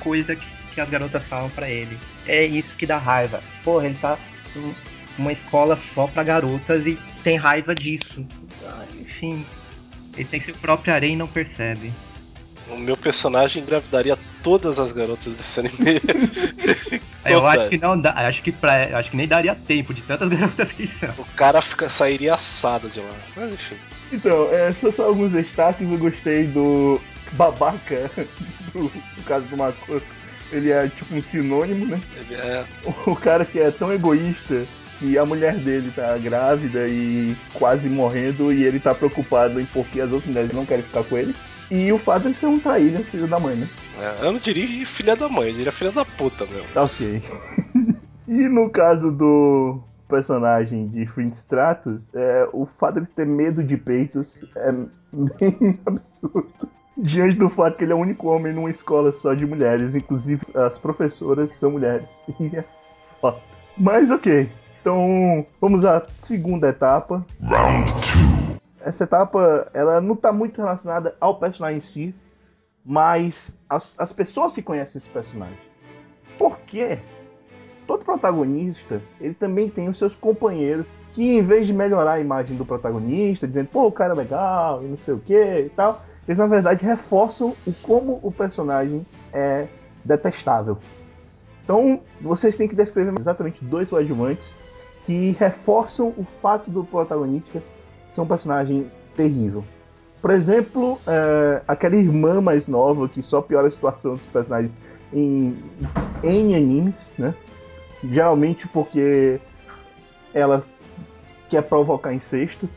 coisa 0.00 0.34
que, 0.34 0.46
que 0.74 0.80
as 0.80 0.88
garotas 0.88 1.24
falam 1.24 1.50
para 1.50 1.68
ele. 1.70 1.98
É 2.26 2.44
isso 2.44 2.74
que 2.76 2.86
dá 2.86 2.98
raiva. 2.98 3.42
Porra, 3.62 3.86
ele 3.86 3.98
tá 4.00 4.18
numa 5.18 5.32
escola 5.32 5.76
só 5.76 6.06
para 6.06 6.24
garotas 6.24 6.86
e 6.86 6.98
tem 7.22 7.36
raiva 7.36 7.74
disso. 7.74 8.26
Ah, 8.64 8.84
enfim, 9.00 9.44
ele 10.16 10.24
tem 10.24 10.40
seu 10.40 10.54
próprio 10.54 10.92
areia 10.92 11.12
e 11.12 11.16
não 11.16 11.28
percebe. 11.28 11.92
O 12.68 12.76
meu 12.76 12.96
personagem 12.96 13.62
engravidaria 13.62 14.16
todas 14.42 14.78
as 14.78 14.92
garotas 14.92 15.34
desse 15.34 15.60
anime. 15.60 16.00
eu 17.26 17.44
acho 17.44 17.68
que 17.68 17.78
não 17.78 18.00
dá, 18.00 18.12
acho 18.12 18.42
que 18.42 18.52
pra, 18.52 18.96
acho 18.98 19.10
que 19.10 19.16
nem 19.16 19.26
daria 19.26 19.54
tempo 19.54 19.92
de 19.92 20.02
tantas 20.02 20.28
garotas 20.30 20.70
que 20.70 20.86
são. 20.86 21.10
O 21.18 21.24
cara 21.36 21.60
fica, 21.60 21.90
sairia 21.90 22.34
assado 22.34 22.88
de 22.88 23.00
lá. 23.00 23.14
Mas 23.36 23.54
enfim. 23.54 23.76
Então, 24.12 24.52
é, 24.52 24.72
só, 24.72 24.90
só 24.90 25.06
alguns 25.06 25.32
destaques. 25.32 25.90
Eu 25.90 25.98
gostei 25.98 26.46
do 26.46 27.00
babaca, 27.32 28.10
do 28.74 28.90
caso 29.24 29.46
do 29.48 29.56
Makoto. 29.56 30.20
Ele 30.52 30.72
é 30.72 30.88
tipo 30.88 31.14
um 31.14 31.20
sinônimo, 31.20 31.86
né? 31.86 32.00
Ele 32.16 32.34
é. 32.34 32.64
O 33.06 33.14
cara 33.14 33.44
que 33.44 33.60
é 33.60 33.70
tão 33.70 33.92
egoísta 33.92 34.66
que 34.98 35.16
a 35.16 35.24
mulher 35.24 35.56
dele 35.58 35.92
tá 35.94 36.18
grávida 36.18 36.88
e 36.88 37.36
quase 37.54 37.88
morrendo 37.88 38.52
e 38.52 38.64
ele 38.64 38.80
tá 38.80 38.94
preocupado 38.94 39.60
em 39.60 39.66
por 39.66 39.86
que 39.86 40.00
as 40.00 40.10
outras 40.10 40.26
mulheres 40.26 40.52
não 40.52 40.66
querem 40.66 40.84
ficar 40.84 41.04
com 41.04 41.16
ele. 41.16 41.34
E 41.70 41.92
o 41.92 41.98
fato 41.98 42.28
de 42.28 42.34
ser 42.34 42.46
um 42.46 42.58
traíra, 42.58 42.98
filho 43.04 43.28
da 43.28 43.38
mãe, 43.38 43.56
né? 43.56 43.68
é, 43.98 44.26
Eu 44.26 44.32
não 44.32 44.40
diria 44.40 44.84
filha 44.84 45.14
da 45.14 45.28
mãe, 45.28 45.50
eu 45.50 45.54
diria 45.54 45.70
filha 45.72 45.92
da 45.92 46.04
puta, 46.04 46.44
meu. 46.46 46.64
Tá 46.74 46.82
ok. 46.82 47.22
e 48.26 48.48
no 48.48 48.68
caso 48.68 49.12
do 49.12 49.80
personagem 50.08 50.88
de 50.88 51.06
Fringe 51.06 51.36
Stratus, 51.36 52.10
é, 52.12 52.48
o 52.52 52.66
fato 52.66 53.00
de 53.00 53.08
ter 53.08 53.24
medo 53.24 53.62
de 53.62 53.76
peitos 53.76 54.44
é 54.56 54.72
bem 55.14 55.78
absurdo. 55.86 56.68
Diante 56.96 57.36
do 57.36 57.48
fato 57.48 57.76
que 57.76 57.84
ele 57.84 57.92
é 57.92 57.94
o 57.94 57.98
único 57.98 58.28
homem 58.28 58.52
numa 58.52 58.70
escola 58.70 59.12
só 59.12 59.32
de 59.32 59.46
mulheres, 59.46 59.94
inclusive 59.94 60.44
as 60.54 60.78
professoras 60.78 61.52
são 61.52 61.72
mulheres. 61.72 62.24
E 62.40 62.56
é 62.56 62.64
foda. 63.20 63.38
Mas 63.76 64.10
ok. 64.10 64.50
Então, 64.80 65.46
vamos 65.60 65.84
à 65.84 66.06
segunda 66.18 66.68
etapa. 66.68 67.24
Essa 68.80 69.04
etapa, 69.04 69.70
ela 69.74 70.00
não 70.00 70.16
tá 70.16 70.32
muito 70.32 70.58
relacionada 70.58 71.14
ao 71.20 71.38
personagem 71.38 71.78
em 71.78 71.82
si, 71.82 72.14
mas 72.84 73.54
as, 73.68 73.94
as 73.98 74.10
pessoas 74.10 74.54
que 74.54 74.62
conhecem 74.62 74.98
esse 74.98 75.08
personagem. 75.08 75.58
Por 76.38 76.58
quê? 76.60 76.98
Todo 77.86 78.04
protagonista, 78.04 79.02
ele 79.20 79.34
também 79.34 79.68
tem 79.68 79.88
os 79.88 79.98
seus 79.98 80.14
companheiros 80.14 80.86
que 81.12 81.38
em 81.38 81.42
vez 81.42 81.66
de 81.66 81.72
melhorar 81.72 82.12
a 82.12 82.20
imagem 82.20 82.56
do 82.56 82.64
protagonista, 82.64 83.46
dizendo, 83.46 83.68
pô, 83.68 83.86
o 83.86 83.92
cara 83.92 84.14
é 84.14 84.16
legal 84.16 84.82
e 84.82 84.86
não 84.86 84.96
sei 84.96 85.14
o 85.14 85.18
que 85.18 85.34
e 85.34 85.68
tal, 85.70 86.02
eles 86.30 86.38
na 86.38 86.46
verdade 86.46 86.84
reforçam 86.84 87.56
o 87.66 87.72
como 87.82 88.20
o 88.22 88.30
personagem 88.30 89.04
é 89.32 89.66
detestável. 90.04 90.78
Então, 91.64 92.00
vocês 92.20 92.56
têm 92.56 92.68
que 92.68 92.76
descrever 92.76 93.12
exatamente 93.18 93.64
dois 93.64 93.90
coadjuvantes 93.90 94.54
que 95.04 95.32
reforçam 95.32 96.14
o 96.16 96.22
fato 96.22 96.70
do 96.70 96.84
protagonista 96.84 97.60
ser 98.08 98.20
um 98.20 98.26
personagem 98.28 98.88
terrível. 99.16 99.64
Por 100.22 100.30
exemplo, 100.30 101.00
é, 101.04 101.62
aquela 101.66 101.96
irmã 101.96 102.40
mais 102.40 102.68
nova 102.68 103.08
que 103.08 103.24
só 103.24 103.42
piora 103.42 103.66
a 103.66 103.70
situação 103.70 104.14
dos 104.14 104.28
personagens 104.28 104.76
em, 105.12 105.58
em 106.22 106.54
animes, 106.54 107.12
né? 107.18 107.34
Geralmente 108.04 108.68
porque 108.68 109.40
ela 110.32 110.64
quer 111.48 111.62
provocar 111.62 112.14
incesto. 112.14 112.68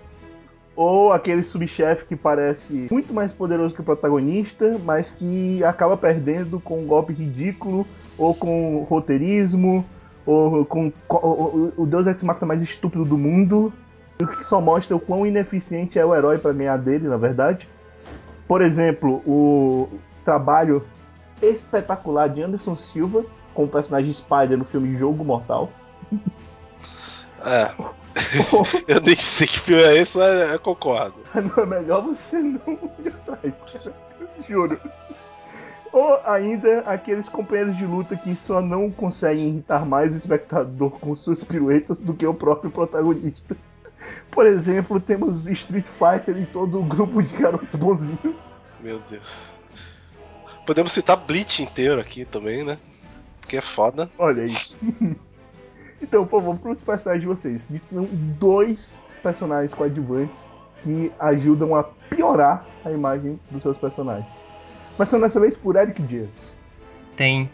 Ou 0.75 1.13
aquele 1.13 1.44
subchefe 1.44 2.06
que 2.06 2.15
parece 2.15 2.88
muito 2.92 3.13
mais 3.13 3.32
poderoso 3.32 3.75
que 3.75 3.82
o 3.82 3.84
protagonista, 3.84 4.80
mas 4.84 5.12
que 5.12 5.63
acaba 5.63 5.96
perdendo 5.96 6.60
com 6.60 6.82
um 6.82 6.88
golpe 6.88 7.13
ridículo, 7.13 7.86
ou 8.18 8.34
com 8.34 8.84
roteirismo, 8.89 9.86
ou 10.25 10.65
com 10.65 10.92
o, 11.10 11.86
Deus 11.86 12.08
Ex 12.08 12.24
Machina 12.24 12.48
mais 12.48 12.63
estúpido 12.63 13.06
do 13.06 13.18
mundo, 13.18 13.72
o 14.20 14.25
que 14.25 14.44
só 14.44 14.60
mostra 14.60 14.96
o 14.96 15.00
quão 15.00 15.25
ineficiente 15.25 16.00
é 16.00 16.06
o 16.06 16.15
herói 16.15 16.38
para 16.38 16.53
ganhar 16.53 16.77
dele, 16.77 17.08
na 17.08 17.18
verdade. 17.18 17.70
Por 18.48 18.62
exemplo, 18.62 19.22
o 19.27 19.89
trabalho 20.24 20.84
espetacular 21.42 22.30
de 22.30 22.42
Anderson 22.42 22.75
Silva 22.75 23.25
com 23.53 23.65
o 23.65 23.68
personagem 23.68 24.12
Spider 24.12 24.58
no 24.58 24.65
filme 24.65 24.96
Jogo 24.96 25.24
Mortal. 25.24 25.70
É. 27.46 27.72
eu 28.88 29.02
nem 29.02 29.16
sei 29.16 29.48
que 29.48 29.60
filme 29.60 29.84
é 29.84 29.98
esse, 29.98 30.18
mas 30.18 30.52
eu 30.52 30.60
concordo. 30.60 31.16
Não 31.36 31.63
é 31.63 31.66
melhor 31.66 32.04
você 32.04 32.38
não 32.38 32.80
ir 33.04 33.10
atrás, 33.10 33.54
cara. 33.72 33.96
Juro. 34.48 34.80
Ou 35.92 36.20
ainda 36.25 36.80
aqueles 36.82 37.30
companheiros 37.30 37.78
de 37.78 37.86
luta 37.86 38.16
que 38.16 38.36
só 38.36 38.62
não 38.62 38.90
conseguem 38.90 39.50
irritar 39.50 39.86
mais 39.86 40.12
o 40.12 40.18
espectador 40.18 40.90
com 40.92 41.16
suas 41.16 41.44
piruetas 41.44 42.00
do 42.00 42.16
que 42.16 42.25
o 42.25 42.34
próprio 42.34 42.72
protagonista. 42.72 43.56
Por 44.32 44.48
exemplo, 44.48 45.00
temos 45.00 45.48
Street 45.48 45.86
Fighter 45.86 46.36
e 46.36 46.48
todo 46.48 46.80
o 46.80 46.84
grupo 46.84 47.22
de 47.22 47.36
garotos 47.36 47.75
bonzinhos. 47.75 48.50
Meu 48.82 49.00
Deus. 49.08 49.56
Podemos 50.66 50.92
citar 50.92 51.16
Bleach 51.16 51.62
inteiro 51.62 52.02
aqui 52.02 52.25
também, 52.25 52.63
né? 52.63 52.80
Porque 53.40 53.58
é 53.58 53.62
foda. 53.62 54.10
Olha 54.18 54.44
aí. 54.44 54.58
então, 56.04 56.26
por 56.26 56.42
favor, 56.42 56.58
para 56.58 56.72
os 56.72 56.84
personagens 56.84 57.22
de 57.22 57.28
vocês, 57.28 57.68
tem 57.68 58.06
dois 58.38 59.02
personagens 59.24 59.74
coadjuvantes 59.74 60.50
que 60.84 61.10
ajudam 61.18 61.74
a 61.74 61.84
piorar 61.84 62.66
a 62.84 62.92
imagem 62.92 63.40
dos 63.50 63.64
seus 63.64 63.78
personagens. 63.78 64.44
Começando 64.98 65.22
dessa 65.22 65.40
vez 65.40 65.56
por 65.56 65.78
Eric 65.78 66.02
Dias. 66.04 66.58
Tem 67.16 67.50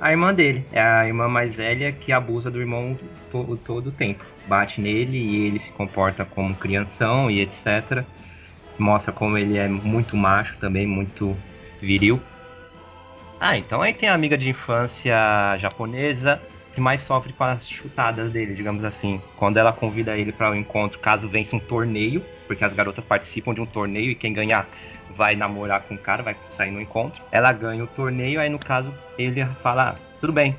a 0.00 0.12
irmã 0.12 0.32
dele, 0.32 0.64
é 0.70 0.80
a 0.80 1.06
irmã 1.06 1.28
mais 1.28 1.56
velha 1.56 1.90
que 1.90 2.12
abusa 2.12 2.52
do 2.52 2.60
irmão 2.60 2.96
to 3.32 3.58
todo 3.64 3.88
o 3.88 3.92
tempo. 3.92 4.24
Bate 4.46 4.80
nele 4.80 5.18
e 5.18 5.46
ele 5.46 5.58
se 5.58 5.72
comporta 5.72 6.24
como 6.24 6.54
crianção 6.54 7.28
e 7.28 7.40
etc. 7.40 8.04
Mostra 8.78 9.12
como 9.12 9.36
ele 9.36 9.58
é 9.58 9.66
muito 9.66 10.16
macho 10.16 10.56
também, 10.58 10.86
muito 10.86 11.36
viril. 11.80 12.20
Ah, 13.40 13.58
então 13.58 13.82
aí 13.82 13.92
tem 13.92 14.08
a 14.08 14.14
amiga 14.14 14.38
de 14.38 14.48
infância 14.48 15.56
japonesa 15.58 16.40
que 16.74 16.80
mais 16.80 17.02
sofre 17.02 17.32
com 17.32 17.44
as 17.44 17.68
chutadas 17.68 18.32
dele, 18.32 18.54
digamos 18.54 18.84
assim. 18.84 19.20
Quando 19.36 19.56
ela 19.58 19.72
convida 19.72 20.16
ele 20.16 20.32
para 20.32 20.50
o 20.50 20.52
um 20.52 20.56
encontro, 20.56 20.98
caso 20.98 21.28
vença 21.28 21.54
um 21.54 21.60
torneio, 21.60 22.24
porque 22.46 22.64
as 22.64 22.72
garotas 22.72 23.04
participam 23.04 23.54
de 23.54 23.60
um 23.60 23.66
torneio 23.66 24.10
e 24.10 24.14
quem 24.14 24.32
ganhar 24.32 24.66
vai 25.16 25.36
namorar 25.36 25.82
com 25.82 25.94
o 25.94 25.98
cara, 25.98 26.22
vai 26.22 26.36
sair 26.56 26.70
no 26.70 26.80
encontro. 26.80 27.22
Ela 27.30 27.52
ganha 27.52 27.84
o 27.84 27.86
torneio, 27.86 28.40
aí 28.40 28.48
no 28.48 28.58
caso 28.58 28.92
ele 29.18 29.44
fala: 29.62 29.90
ah, 29.90 29.94
tudo 30.20 30.32
bem, 30.32 30.56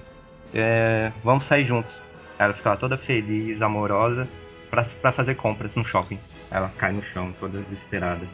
é, 0.54 1.12
vamos 1.24 1.46
sair 1.46 1.66
juntos. 1.66 2.00
Ela 2.38 2.54
fica 2.54 2.76
toda 2.76 2.98
feliz, 2.98 3.62
amorosa, 3.62 4.28
para 4.70 5.12
fazer 5.12 5.36
compras 5.36 5.76
no 5.76 5.86
shopping. 5.86 6.20
Ela 6.52 6.72
cai 6.78 6.92
no 6.92 7.04
chão, 7.04 7.34
toda 7.40 7.60
desesperada. 7.62 8.26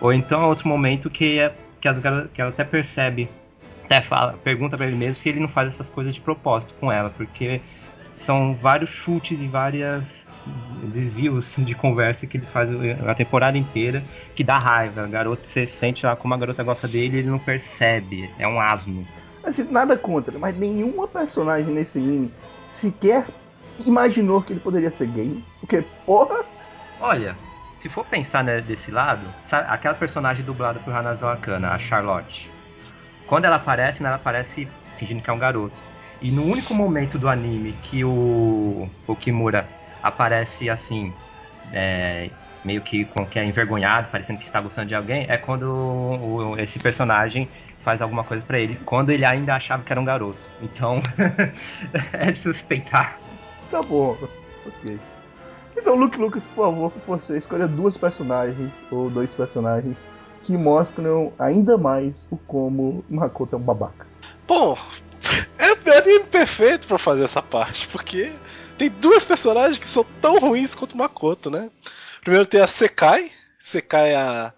Ou 0.00 0.12
então 0.12 0.48
outro 0.48 0.68
momento 0.68 1.10
que 1.10 1.38
é 1.40 1.52
que, 1.80 1.88
as, 1.88 1.98
que 2.32 2.40
ela 2.40 2.50
até 2.50 2.64
percebe, 2.64 3.28
até 3.88 4.02
fala, 4.02 4.34
pergunta 4.44 4.76
para 4.76 4.86
ele 4.86 4.96
mesmo 4.96 5.14
se 5.14 5.30
ele 5.30 5.40
não 5.40 5.48
faz 5.48 5.68
essas 5.68 5.88
coisas 5.88 6.14
de 6.14 6.20
propósito 6.20 6.74
com 6.78 6.92
ela, 6.92 7.08
porque 7.08 7.58
são 8.14 8.54
vários 8.54 8.90
chutes 8.90 9.40
e 9.40 9.46
várias 9.46 10.26
desvios 10.92 11.54
de 11.56 11.74
conversa 11.74 12.26
que 12.26 12.36
ele 12.36 12.46
faz 12.46 12.68
a 13.06 13.14
temporada 13.14 13.56
inteira 13.56 14.02
que 14.34 14.44
dá 14.44 14.58
raiva. 14.58 15.04
O 15.04 15.08
garoto, 15.08 15.48
você 15.48 15.66
sente 15.66 16.04
lá 16.04 16.14
como 16.14 16.34
a 16.34 16.36
garota 16.36 16.62
gosta 16.62 16.86
dele 16.86 17.18
ele 17.18 17.30
não 17.30 17.38
percebe. 17.38 18.30
É 18.38 18.46
um 18.46 18.60
asno. 18.60 19.06
Assim, 19.42 19.64
nada 19.70 19.96
contra, 19.96 20.38
mas 20.38 20.54
nenhuma 20.54 21.08
personagem 21.08 21.72
nesse 21.72 21.96
anime 21.96 22.30
sequer 22.70 23.26
imaginou 23.86 24.42
que 24.42 24.52
ele 24.52 24.60
poderia 24.60 24.90
ser 24.90 25.06
gay. 25.08 25.42
Porque, 25.60 25.82
porra! 26.04 26.44
Olha, 27.00 27.34
se 27.78 27.88
for 27.88 28.04
pensar 28.04 28.44
né, 28.44 28.60
desse 28.60 28.90
lado, 28.90 29.22
sabe, 29.44 29.66
aquela 29.70 29.94
personagem 29.94 30.44
dublada 30.44 30.78
por 30.80 30.94
Hanazawa 30.94 31.36
Kana, 31.36 31.70
a 31.70 31.78
Charlotte, 31.78 32.50
quando 33.28 33.44
ela 33.44 33.56
aparece, 33.56 34.02
né, 34.02 34.08
ela 34.08 34.16
aparece 34.16 34.66
fingindo 34.98 35.22
que 35.22 35.30
é 35.30 35.32
um 35.32 35.38
garoto. 35.38 35.76
E 36.20 36.32
no 36.32 36.42
único 36.42 36.74
momento 36.74 37.18
do 37.18 37.28
anime 37.28 37.72
que 37.82 38.04
o, 38.04 38.88
o 39.06 39.14
Kimura 39.14 39.68
aparece 40.02 40.68
assim, 40.68 41.12
é, 41.72 42.30
meio 42.64 42.80
que 42.82 43.04
com 43.04 43.24
que 43.24 43.38
é 43.38 43.44
envergonhado, 43.44 44.08
parecendo 44.10 44.40
que 44.40 44.46
está 44.46 44.60
gostando 44.60 44.88
de 44.88 44.94
alguém, 44.94 45.26
é 45.28 45.36
quando 45.36 45.64
o, 45.64 46.58
esse 46.58 46.78
personagem 46.78 47.48
faz 47.84 48.02
alguma 48.02 48.24
coisa 48.24 48.42
para 48.44 48.58
ele, 48.58 48.76
quando 48.84 49.10
ele 49.10 49.24
ainda 49.24 49.54
achava 49.54 49.82
que 49.84 49.92
era 49.92 50.00
um 50.00 50.04
garoto. 50.04 50.38
Então, 50.60 51.00
é 52.12 52.32
de 52.32 52.38
suspeitar. 52.38 53.18
Tá 53.70 53.80
bom, 53.82 54.16
ok. 54.66 54.98
Então, 55.76 55.94
Luke 55.94 56.18
Lucas, 56.18 56.44
por 56.44 56.64
favor, 56.64 56.92
você 57.06 57.38
escolha 57.38 57.68
duas 57.68 57.96
personagens 57.96 58.84
ou 58.90 59.08
dois 59.08 59.32
personagens 59.32 59.96
que 60.44 60.56
mostram 60.56 61.32
ainda 61.38 61.76
mais 61.76 62.26
o 62.30 62.36
como 62.36 63.04
Makoto 63.08 63.56
é 63.56 63.58
um 63.58 63.62
babaca. 63.62 64.06
Bom, 64.46 64.76
é 65.58 65.72
o 65.72 65.98
anime 65.98 66.24
perfeito 66.24 66.86
para 66.86 66.98
fazer 66.98 67.24
essa 67.24 67.42
parte, 67.42 67.86
porque 67.88 68.32
tem 68.76 68.90
duas 68.90 69.24
personagens 69.24 69.78
que 69.78 69.88
são 69.88 70.04
tão 70.20 70.38
ruins 70.38 70.74
quanto 70.74 70.96
Makoto, 70.96 71.50
né? 71.50 71.70
Primeiro 72.20 72.46
tem 72.46 72.60
a 72.60 72.66
Sekai. 72.66 73.30
Sekai 73.58 74.12
é 74.12 74.16
a, 74.16 74.52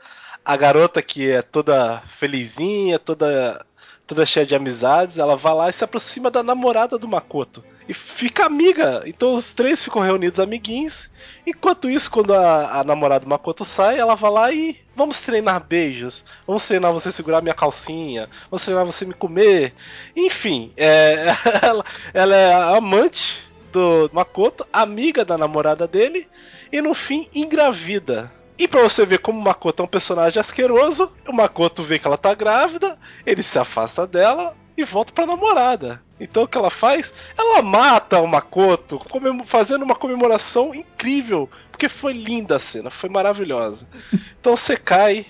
a 0.45 0.57
garota 0.57 1.03
que 1.03 1.31
é 1.31 1.43
toda 1.43 2.03
felizinha, 2.09 2.99
toda 2.99 3.65
toda 4.07 4.27
cheia 4.27 4.45
de 4.45 4.57
amizades, 4.57 5.19
ela 5.19 5.37
vai 5.37 5.55
lá 5.55 5.71
e 5.71 5.73
se 5.73 5.85
aproxima 5.85 6.33
da 6.33 6.43
namorada 6.43 6.99
do 6.99 7.07
Makoto. 7.07 7.63
E 7.91 7.93
fica 7.93 8.47
amiga. 8.47 9.03
Então 9.05 9.35
os 9.35 9.53
três 9.53 9.83
ficam 9.83 10.01
reunidos 10.01 10.39
amiguinhos. 10.39 11.11
Enquanto 11.45 11.91
isso, 11.91 12.09
quando 12.09 12.33
a, 12.33 12.79
a 12.79 12.85
namorada 12.85 13.25
do 13.25 13.29
Makoto 13.29 13.65
sai, 13.65 13.99
ela 13.99 14.15
vai 14.15 14.31
lá 14.31 14.53
e 14.53 14.79
vamos 14.95 15.19
treinar 15.19 15.67
beijos. 15.67 16.25
Vamos 16.47 16.65
treinar 16.65 16.93
você 16.93 17.11
segurar 17.11 17.43
minha 17.43 17.53
calcinha. 17.53 18.29
Vamos 18.49 18.65
treinar 18.65 18.87
você 18.87 19.05
me 19.05 19.13
comer. 19.13 19.75
Enfim, 20.15 20.73
é, 20.77 21.35
ela, 21.61 21.85
ela 22.15 22.37
é 22.37 22.77
amante 22.77 23.51
do 23.73 24.09
Makoto, 24.13 24.65
amiga 24.73 25.25
da 25.25 25.37
namorada 25.37 25.89
dele, 25.89 26.29
e 26.71 26.81
no 26.81 26.95
fim 26.95 27.29
engravida. 27.35 28.33
E 28.57 28.69
pra 28.69 28.83
você 28.83 29.05
ver 29.05 29.19
como 29.19 29.41
o 29.41 29.43
Makoto 29.43 29.83
é 29.83 29.85
um 29.85 29.89
personagem 29.89 30.39
asqueroso, 30.39 31.13
o 31.29 31.33
Makoto 31.33 31.83
vê 31.83 31.99
que 31.99 32.07
ela 32.07 32.19
tá 32.19 32.35
grávida, 32.35 32.97
ele 33.27 33.43
se 33.43 33.59
afasta 33.59 34.07
dela 34.07 34.55
e 34.81 34.85
volta 34.85 35.13
pra 35.13 35.27
namorada. 35.27 36.01
Então 36.19 36.43
o 36.43 36.49
que 36.49 36.59
ela 36.59 36.71
faz? 36.71 37.13
Ela 37.37 37.63
mata 37.63 38.21
o 38.21 38.27
Makoto, 38.27 39.01
fazendo 39.47 39.85
uma 39.85 39.95
comemoração 39.95 40.75
incrível, 40.75 41.49
porque 41.71 41.89
foi 41.89 42.13
linda 42.13 42.57
a 42.57 42.61
cena, 42.61 42.91
foi 42.91 43.09
maravilhosa. 43.09 43.87
Então 44.41 44.57
você 44.57 44.75
cai, 44.75 45.27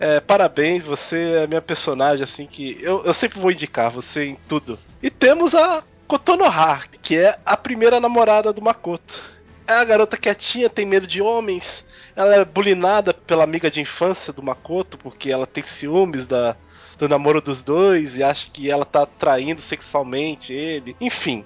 é, 0.00 0.18
parabéns, 0.18 0.82
você 0.82 1.42
é 1.44 1.46
minha 1.46 1.62
personagem, 1.62 2.24
assim, 2.24 2.44
que 2.44 2.76
eu, 2.82 3.04
eu 3.04 3.14
sempre 3.14 3.38
vou 3.38 3.52
indicar 3.52 3.88
você 3.88 4.24
em 4.24 4.38
tudo. 4.48 4.76
E 5.00 5.10
temos 5.10 5.54
a 5.54 5.84
Kotonoha, 6.08 6.80
que 7.00 7.16
é 7.16 7.38
a 7.46 7.56
primeira 7.56 8.00
namorada 8.00 8.52
do 8.52 8.60
Makoto. 8.60 9.37
É 9.68 9.74
a 9.74 9.84
garota 9.84 10.16
quietinha, 10.16 10.70
tem 10.70 10.86
medo 10.86 11.06
de 11.06 11.20
homens. 11.20 11.84
Ela 12.16 12.36
é 12.36 12.44
bulinada 12.44 13.12
pela 13.12 13.44
amiga 13.44 13.70
de 13.70 13.82
infância 13.82 14.32
do 14.32 14.42
Makoto, 14.42 14.96
porque 14.96 15.30
ela 15.30 15.46
tem 15.46 15.62
ciúmes 15.62 16.26
da, 16.26 16.56
do 16.96 17.06
namoro 17.06 17.42
dos 17.42 17.62
dois 17.62 18.16
e 18.16 18.22
acha 18.22 18.48
que 18.50 18.70
ela 18.70 18.86
tá 18.86 19.04
traindo 19.04 19.60
sexualmente 19.60 20.54
ele. 20.54 20.96
Enfim. 20.98 21.44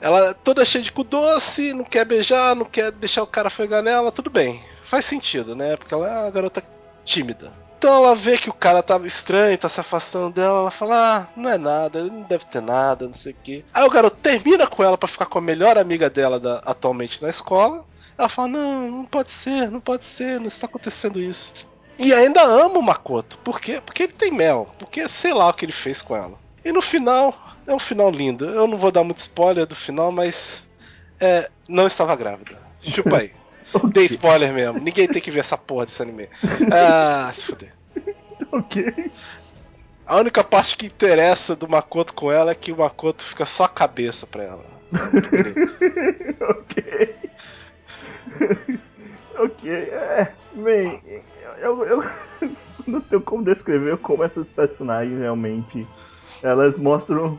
Ela 0.00 0.30
é 0.30 0.32
toda 0.32 0.64
cheia 0.64 0.82
de 0.82 0.90
cu 0.90 1.04
doce, 1.04 1.74
não 1.74 1.84
quer 1.84 2.06
beijar, 2.06 2.56
não 2.56 2.64
quer 2.64 2.90
deixar 2.90 3.22
o 3.22 3.26
cara 3.26 3.50
folgar 3.50 3.82
nela, 3.82 4.10
tudo 4.10 4.30
bem. 4.30 4.64
Faz 4.84 5.04
sentido, 5.04 5.54
né? 5.54 5.76
Porque 5.76 5.92
ela 5.92 6.08
é 6.08 6.22
uma 6.22 6.30
garota 6.30 6.62
tímida. 7.04 7.52
Então 7.78 7.94
ela 8.04 8.16
vê 8.16 8.36
que 8.36 8.50
o 8.50 8.52
cara 8.52 8.82
tava 8.82 9.06
estranho, 9.06 9.56
tá 9.56 9.68
se 9.68 9.78
afastando 9.78 10.30
dela, 10.34 10.58
ela 10.58 10.70
fala: 10.70 10.96
Ah, 10.96 11.28
não 11.36 11.48
é 11.48 11.56
nada, 11.56 12.02
não 12.02 12.22
deve 12.22 12.44
ter 12.46 12.60
nada, 12.60 13.06
não 13.06 13.14
sei 13.14 13.32
o 13.32 13.36
quê. 13.40 13.64
Aí 13.72 13.84
o 13.84 13.90
garoto 13.90 14.16
termina 14.16 14.66
com 14.66 14.82
ela 14.82 14.98
para 14.98 15.08
ficar 15.08 15.26
com 15.26 15.38
a 15.38 15.42
melhor 15.42 15.78
amiga 15.78 16.10
dela 16.10 16.40
da, 16.40 16.58
atualmente 16.66 17.22
na 17.22 17.28
escola. 17.30 17.84
Ela 18.18 18.28
fala: 18.28 18.48
Não, 18.48 18.90
não 18.90 19.04
pode 19.04 19.30
ser, 19.30 19.70
não 19.70 19.80
pode 19.80 20.04
ser, 20.04 20.40
não 20.40 20.46
está 20.46 20.66
acontecendo 20.66 21.20
isso. 21.20 21.54
E 21.96 22.12
ainda 22.12 22.42
ama 22.42 22.80
o 22.80 22.82
Makoto. 22.82 23.38
Por 23.38 23.60
quê? 23.60 23.80
Porque 23.84 24.04
ele 24.04 24.12
tem 24.12 24.32
mel. 24.32 24.68
Porque 24.76 25.08
sei 25.08 25.32
lá 25.32 25.48
o 25.48 25.54
que 25.54 25.64
ele 25.64 25.72
fez 25.72 26.02
com 26.02 26.16
ela. 26.16 26.36
E 26.64 26.72
no 26.72 26.82
final, 26.82 27.32
é 27.64 27.72
um 27.72 27.78
final 27.78 28.10
lindo. 28.10 28.44
Eu 28.44 28.66
não 28.66 28.76
vou 28.76 28.90
dar 28.90 29.04
muito 29.04 29.18
spoiler 29.18 29.66
do 29.66 29.76
final, 29.76 30.10
mas. 30.10 30.66
É, 31.20 31.48
não 31.68 31.86
estava 31.86 32.16
grávida. 32.16 32.58
Chupa 32.80 33.18
aí. 33.18 33.32
Dei 33.92 34.06
spoiler 34.06 34.52
mesmo. 34.52 34.78
Ninguém 34.78 35.08
tem 35.08 35.20
que 35.20 35.30
ver 35.30 35.40
essa 35.40 35.56
porra 35.56 35.86
desse 35.86 36.02
anime. 36.02 36.28
Ah, 36.72 37.30
se 37.34 37.46
fuder. 37.46 37.70
Ok. 38.50 39.10
A 40.06 40.16
única 40.16 40.42
parte 40.42 40.76
que 40.78 40.86
interessa 40.86 41.54
do 41.54 41.68
Makoto 41.68 42.14
com 42.14 42.32
ela 42.32 42.52
é 42.52 42.54
que 42.54 42.72
o 42.72 42.78
Makoto 42.78 43.22
fica 43.22 43.44
só 43.44 43.64
a 43.64 43.68
cabeça 43.68 44.26
pra 44.26 44.44
ela. 44.44 44.64
ok. 46.48 47.16
ok. 49.38 49.70
É, 49.70 50.32
bem, 50.54 51.02
eu, 51.58 51.84
eu 51.84 52.04
não 52.86 53.02
tenho 53.02 53.20
como 53.20 53.44
descrever 53.44 53.98
como 53.98 54.24
essas 54.24 54.48
personagens 54.48 55.18
realmente 55.18 55.86
elas 56.42 56.78
mostram 56.78 57.36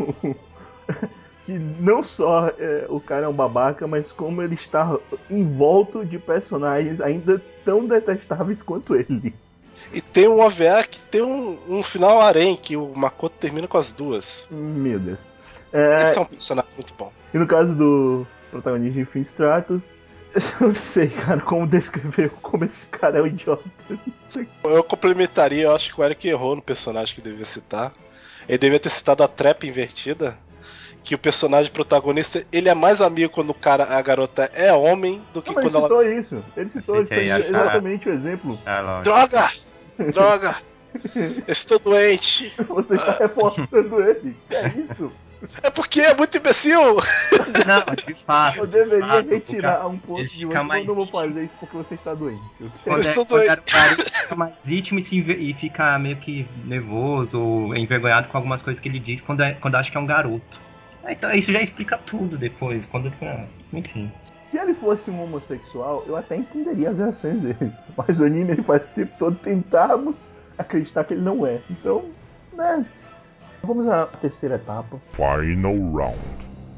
que 1.46 1.54
não 1.54 2.04
só 2.04 2.50
é, 2.60 2.86
o 2.90 3.00
cara 3.00 3.26
é 3.26 3.30
um 3.30 3.34
babaca, 3.34 3.88
mas 3.88 4.12
como 4.12 4.42
ele 4.42 4.56
está 4.56 4.98
envolto 5.30 6.06
de 6.06 6.20
personagens 6.20 7.02
ainda 7.02 7.42
tão 7.66 7.86
detestáveis 7.86 8.62
quanto 8.62 8.96
ele. 8.96 9.34
E 9.94 10.02
tem 10.02 10.28
um 10.28 10.40
OVA 10.40 10.84
que 10.84 11.00
tem 11.00 11.22
um, 11.22 11.58
um 11.68 11.84
final 11.84 12.22
harém, 12.22 12.56
que 12.56 12.76
o 12.76 12.94
Makoto 12.96 13.36
termina 13.40 13.68
com 13.68 13.78
as 13.78 13.92
duas. 13.92 14.48
Meu 14.52 15.00
Deus. 15.00 15.20
É... 15.72 16.04
Esse 16.04 16.18
é 16.18 16.22
um 16.22 16.26
personagem 16.26 16.72
muito 16.76 16.94
bom. 16.98 17.12
E 17.34 17.38
no 17.38 17.48
caso 17.48 17.76
do 17.76 18.28
protagonista 18.52 19.00
de 19.00 19.06
Fim 19.06 19.22
Stratos, 19.22 19.98
eu 20.60 20.68
não 20.68 20.76
sei, 20.76 21.08
cara, 21.08 21.42
como 21.42 21.66
descrever 21.66 22.30
como 22.42 22.66
esse 22.66 22.86
cara 22.88 23.20
é 23.20 23.22
um 23.22 23.28
idiota. 23.28 23.64
Eu 24.64 24.84
complementaria, 24.84 25.64
eu 25.64 25.76
acho 25.76 25.94
que 25.94 26.00
o 26.00 26.04
Eric 26.04 26.28
errou 26.28 26.56
no 26.56 26.62
personagem 26.62 27.16
que 27.16 27.22
devia 27.22 27.46
citar. 27.46 27.92
Ele 28.48 28.58
devia 28.58 28.80
ter 28.80 28.90
citado 28.90 29.24
a 29.24 29.28
trap 29.28 29.68
invertida 29.68 30.38
que 31.04 31.16
o 31.16 31.18
personagem 31.18 31.72
protagonista 31.72 32.44
ele 32.52 32.70
é 32.70 32.76
mais 32.76 33.02
amigo 33.02 33.34
quando 33.34 33.52
o 33.52 33.54
cara, 33.54 33.86
a 33.86 34.02
garota 34.02 34.50
é 34.54 34.72
homem 34.74 35.22
do 35.34 35.42
que 35.42 35.50
não, 35.50 35.56
quando 35.56 35.66
ele 35.66 35.82
citou 35.82 36.04
ela. 36.04 36.14
isso. 36.14 36.44
Ele 36.56 36.70
citou 36.70 37.02
isso, 37.02 37.14
exatamente 37.14 38.10
o 38.10 38.12
exemplo. 38.12 38.60
Ah, 38.66 39.02
droga! 39.04 39.50
Droga! 40.14 40.56
Estou 41.48 41.80
doente! 41.80 42.54
Você 42.68 42.96
está 42.96 43.12
reforçando 43.14 44.02
ele. 44.02 44.36
Que 44.50 44.56
é 44.56 44.68
isso? 44.68 45.12
É 45.64 45.70
porque 45.70 46.02
é 46.02 46.14
muito 46.14 46.38
imbecil! 46.38 46.96
Não, 47.66 47.96
de 47.96 48.14
fato. 48.26 48.58
Eu 48.58 48.68
deveria 48.68 49.08
fato, 49.08 49.30
retirar 49.30 49.88
um 49.88 49.98
ponto 49.98 50.26
de 50.28 50.46
você, 50.46 50.64
mas 50.64 50.80
eu 50.82 50.88
não 50.88 50.96
vou 50.96 51.08
fazer 51.08 51.46
isso 51.46 51.56
porque 51.60 51.78
você 51.78 51.96
está 51.96 52.14
doente. 52.14 52.42
Quando, 52.84 52.96
Eu 52.96 53.00
estou 53.00 53.24
é, 53.24 53.28
doente. 53.28 53.60
o 53.60 53.72
cara 53.72 53.90
fica 53.90 54.36
mais 54.36 54.54
íntimo 54.68 55.00
e, 55.00 55.50
e 55.50 55.54
fica 55.54 55.98
meio 55.98 56.18
que 56.18 56.46
nervoso 56.66 57.40
ou 57.40 57.76
envergonhado 57.76 58.28
com 58.28 58.38
algumas 58.38 58.62
coisas 58.62 58.82
que 58.82 58.90
ele 58.90 59.00
diz 59.00 59.22
quando, 59.22 59.42
é, 59.42 59.54
quando 59.54 59.76
acha 59.76 59.90
que 59.90 59.98
é 59.98 60.00
um 60.00 60.06
garoto. 60.06 60.69
Ah, 61.10 61.14
Então 61.14 61.34
isso 61.34 61.52
já 61.52 61.62
explica 61.62 61.98
tudo 61.98 62.38
depois. 62.38 62.86
Quando, 62.86 63.12
ah, 63.24 63.46
enfim. 63.74 64.12
Se 64.40 64.58
ele 64.58 64.74
fosse 64.74 65.10
um 65.10 65.24
homossexual, 65.24 66.04
eu 66.08 66.16
até 66.16 66.36
entenderia 66.36 66.92
as 66.92 66.98
reações 66.98 67.40
dele. 67.40 67.72
Mas 67.98 68.20
o 68.20 68.26
anime 68.26 68.54
ele 68.54 68.64
faz 68.64 68.86
o 68.86 68.90
tempo 68.90 69.12
todo 69.18 69.36
tentarmos 69.38 70.30
acreditar 70.58 71.04
que 71.04 71.14
ele 71.16 71.22
não 71.22 71.46
é. 71.46 71.60
Então, 71.70 72.06
né? 72.56 72.86
Vamos 73.64 73.88
à 73.88 74.06
terceira 74.06 74.56
etapa. 74.56 74.98
Final 75.14 75.76
round. 75.92 76.18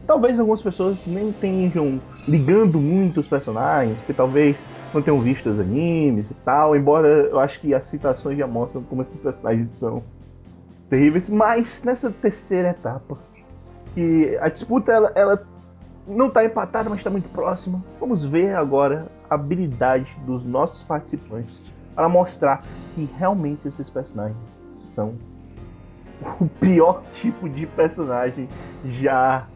Talvez 0.08 0.40
algumas 0.40 0.62
pessoas 0.62 1.06
nem 1.06 1.30
estejam 1.30 2.02
ligando 2.28 2.82
muito 2.82 3.20
os 3.20 3.28
personagens, 3.28 4.02
porque 4.02 4.14
talvez 4.14 4.66
não 4.94 5.02
tenham 5.02 5.22
visto 5.22 5.50
os 5.50 5.60
animes 5.60 6.32
e 6.32 6.34
tal, 6.36 6.76
embora 6.76 7.08
eu 7.08 7.40
acho 7.40 7.60
que 7.62 7.74
as 7.74 7.86
citações 7.86 8.38
já 8.38 8.48
mostram 8.48 8.82
como 8.84 9.02
esses 9.02 9.20
personagens 9.20 9.70
são 9.70 10.04
terríveis. 10.90 11.30
Mas 11.30 11.84
nessa 11.84 12.12
terceira 12.12 12.70
etapa, 12.70 13.18
que 13.94 14.38
a 14.42 14.50
disputa 14.50 14.92
ela, 14.92 15.12
ela 15.16 15.44
não 16.08 16.28
está 16.28 16.44
empatada, 16.44 16.90
mas 16.90 17.00
está 17.00 17.10
muito 17.10 17.30
próxima, 17.30 17.84
vamos 18.00 18.26
ver 18.26 18.56
agora 18.56 19.08
a 19.30 19.36
habilidade 19.36 20.16
dos 20.26 20.44
nossos 20.44 20.84
participantes 20.84 21.72
para 21.96 22.08
mostrar 22.10 22.64
que 22.94 23.06
realmente 23.18 23.68
esses 23.68 23.90
personagens 23.90 24.58
são 24.70 25.14
o 26.40 26.48
pior 26.48 27.04
tipo 27.12 27.50
de 27.50 27.66
personagem 27.66 28.48
já 28.86 29.48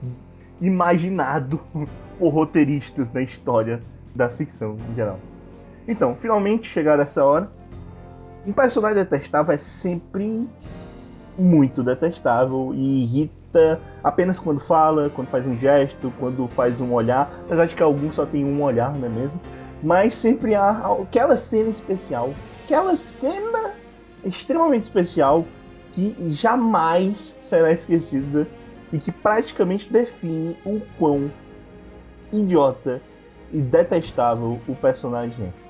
imaginado 0.61 1.59
por 2.17 2.29
roteiristas 2.29 3.11
na 3.11 3.21
história 3.21 3.81
da 4.15 4.29
ficção 4.29 4.77
em 4.89 4.95
geral. 4.95 5.19
Então, 5.87 6.15
finalmente 6.15 6.67
chegar 6.67 6.99
essa 6.99 7.23
hora. 7.23 7.51
Um 8.45 8.53
personagem 8.53 9.03
detestável 9.03 9.53
é 9.53 9.57
sempre 9.57 10.47
muito 11.37 11.83
detestável 11.83 12.71
e 12.73 13.03
irrita 13.03 13.44
apenas 14.03 14.39
quando 14.39 14.59
fala, 14.59 15.09
quando 15.09 15.27
faz 15.27 15.45
um 15.47 15.55
gesto, 15.55 16.13
quando 16.19 16.47
faz 16.49 16.79
um 16.79 16.93
olhar. 16.93 17.31
Apesar 17.45 17.65
de 17.65 17.75
que 17.75 17.83
alguns 17.83 18.15
só 18.15 18.25
tem 18.25 18.45
um 18.45 18.61
olhar, 18.61 18.93
não 18.93 19.07
é 19.07 19.09
mesmo? 19.09 19.39
Mas 19.83 20.13
sempre 20.15 20.55
há 20.55 20.95
aquela 21.01 21.35
cena 21.35 21.69
especial, 21.69 22.33
aquela 22.63 22.95
cena 22.95 23.73
extremamente 24.23 24.83
especial 24.83 25.45
que 25.93 26.15
jamais 26.31 27.35
será 27.41 27.71
esquecida 27.71 28.47
e 28.91 28.97
que 28.97 29.11
praticamente 29.11 29.91
define 29.91 30.57
o 30.65 30.81
quão 30.97 31.31
idiota 32.31 33.01
e 33.51 33.61
detestável 33.61 34.59
o 34.67 34.75
personagem 34.75 35.45
é. 35.45 35.65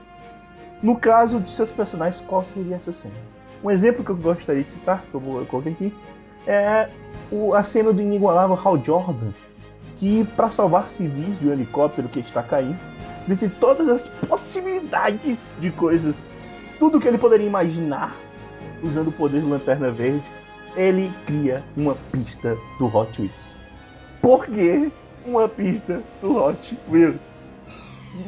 No 0.81 0.95
caso 0.97 1.39
de 1.39 1.51
seus 1.51 1.71
personagens, 1.71 2.21
qual 2.27 2.43
seria 2.43 2.75
essa 2.75 2.91
cena? 2.91 3.15
Um 3.63 3.71
exemplo 3.71 4.03
que 4.03 4.11
eu 4.11 4.15
gostaria 4.15 4.63
de 4.63 4.71
citar, 4.71 5.03
que 5.09 5.13
eu, 5.13 5.19
vou, 5.19 5.45
coloquei 5.45 5.71
aqui, 5.71 5.93
é 6.47 6.89
o, 7.31 7.53
a 7.53 7.63
cena 7.63 7.91
do 7.91 8.01
inigualável 8.01 8.60
Hal 8.63 8.84
Jordan, 8.84 9.31
que 9.97 10.23
para 10.36 10.49
salvar 10.49 10.89
civis 10.89 11.39
de 11.39 11.47
um 11.47 11.51
helicóptero 11.51 12.08
que 12.08 12.19
está 12.19 12.43
caindo, 12.43 12.79
dentre 13.27 13.49
todas 13.49 13.89
as 13.89 14.08
possibilidades 14.27 15.55
de 15.60 15.71
coisas, 15.71 16.25
tudo 16.79 16.99
que 16.99 17.08
ele 17.08 17.17
poderia 17.17 17.47
imaginar 17.47 18.15
usando 18.84 19.08
o 19.08 19.12
poder 19.12 19.41
do 19.41 19.49
Lanterna 19.49 19.91
Verde, 19.91 20.29
ele 20.75 21.12
cria 21.25 21.63
uma 21.75 21.95
pista 22.12 22.55
do 22.77 22.86
Hot 22.95 23.19
Wheels. 23.19 23.58
Por 24.21 24.45
que 24.45 24.91
uma 25.25 25.47
pista 25.47 26.01
do 26.21 26.38
Hot 26.38 26.77
Wheels? 26.89 27.45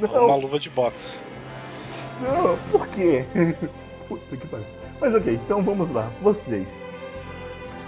Uma 0.02 0.36
luva 0.36 0.60
de 0.60 0.70
boxe. 0.70 1.20
Não, 2.22 2.58
por 2.72 2.88
quê? 2.88 3.26
Puta 4.08 4.38
que 4.38 4.48
pariu. 4.48 4.66
Mas 5.00 5.14
ok, 5.14 5.40
então 5.46 5.62
vamos 5.62 5.92
lá. 5.92 6.10
Vocês. 6.22 6.84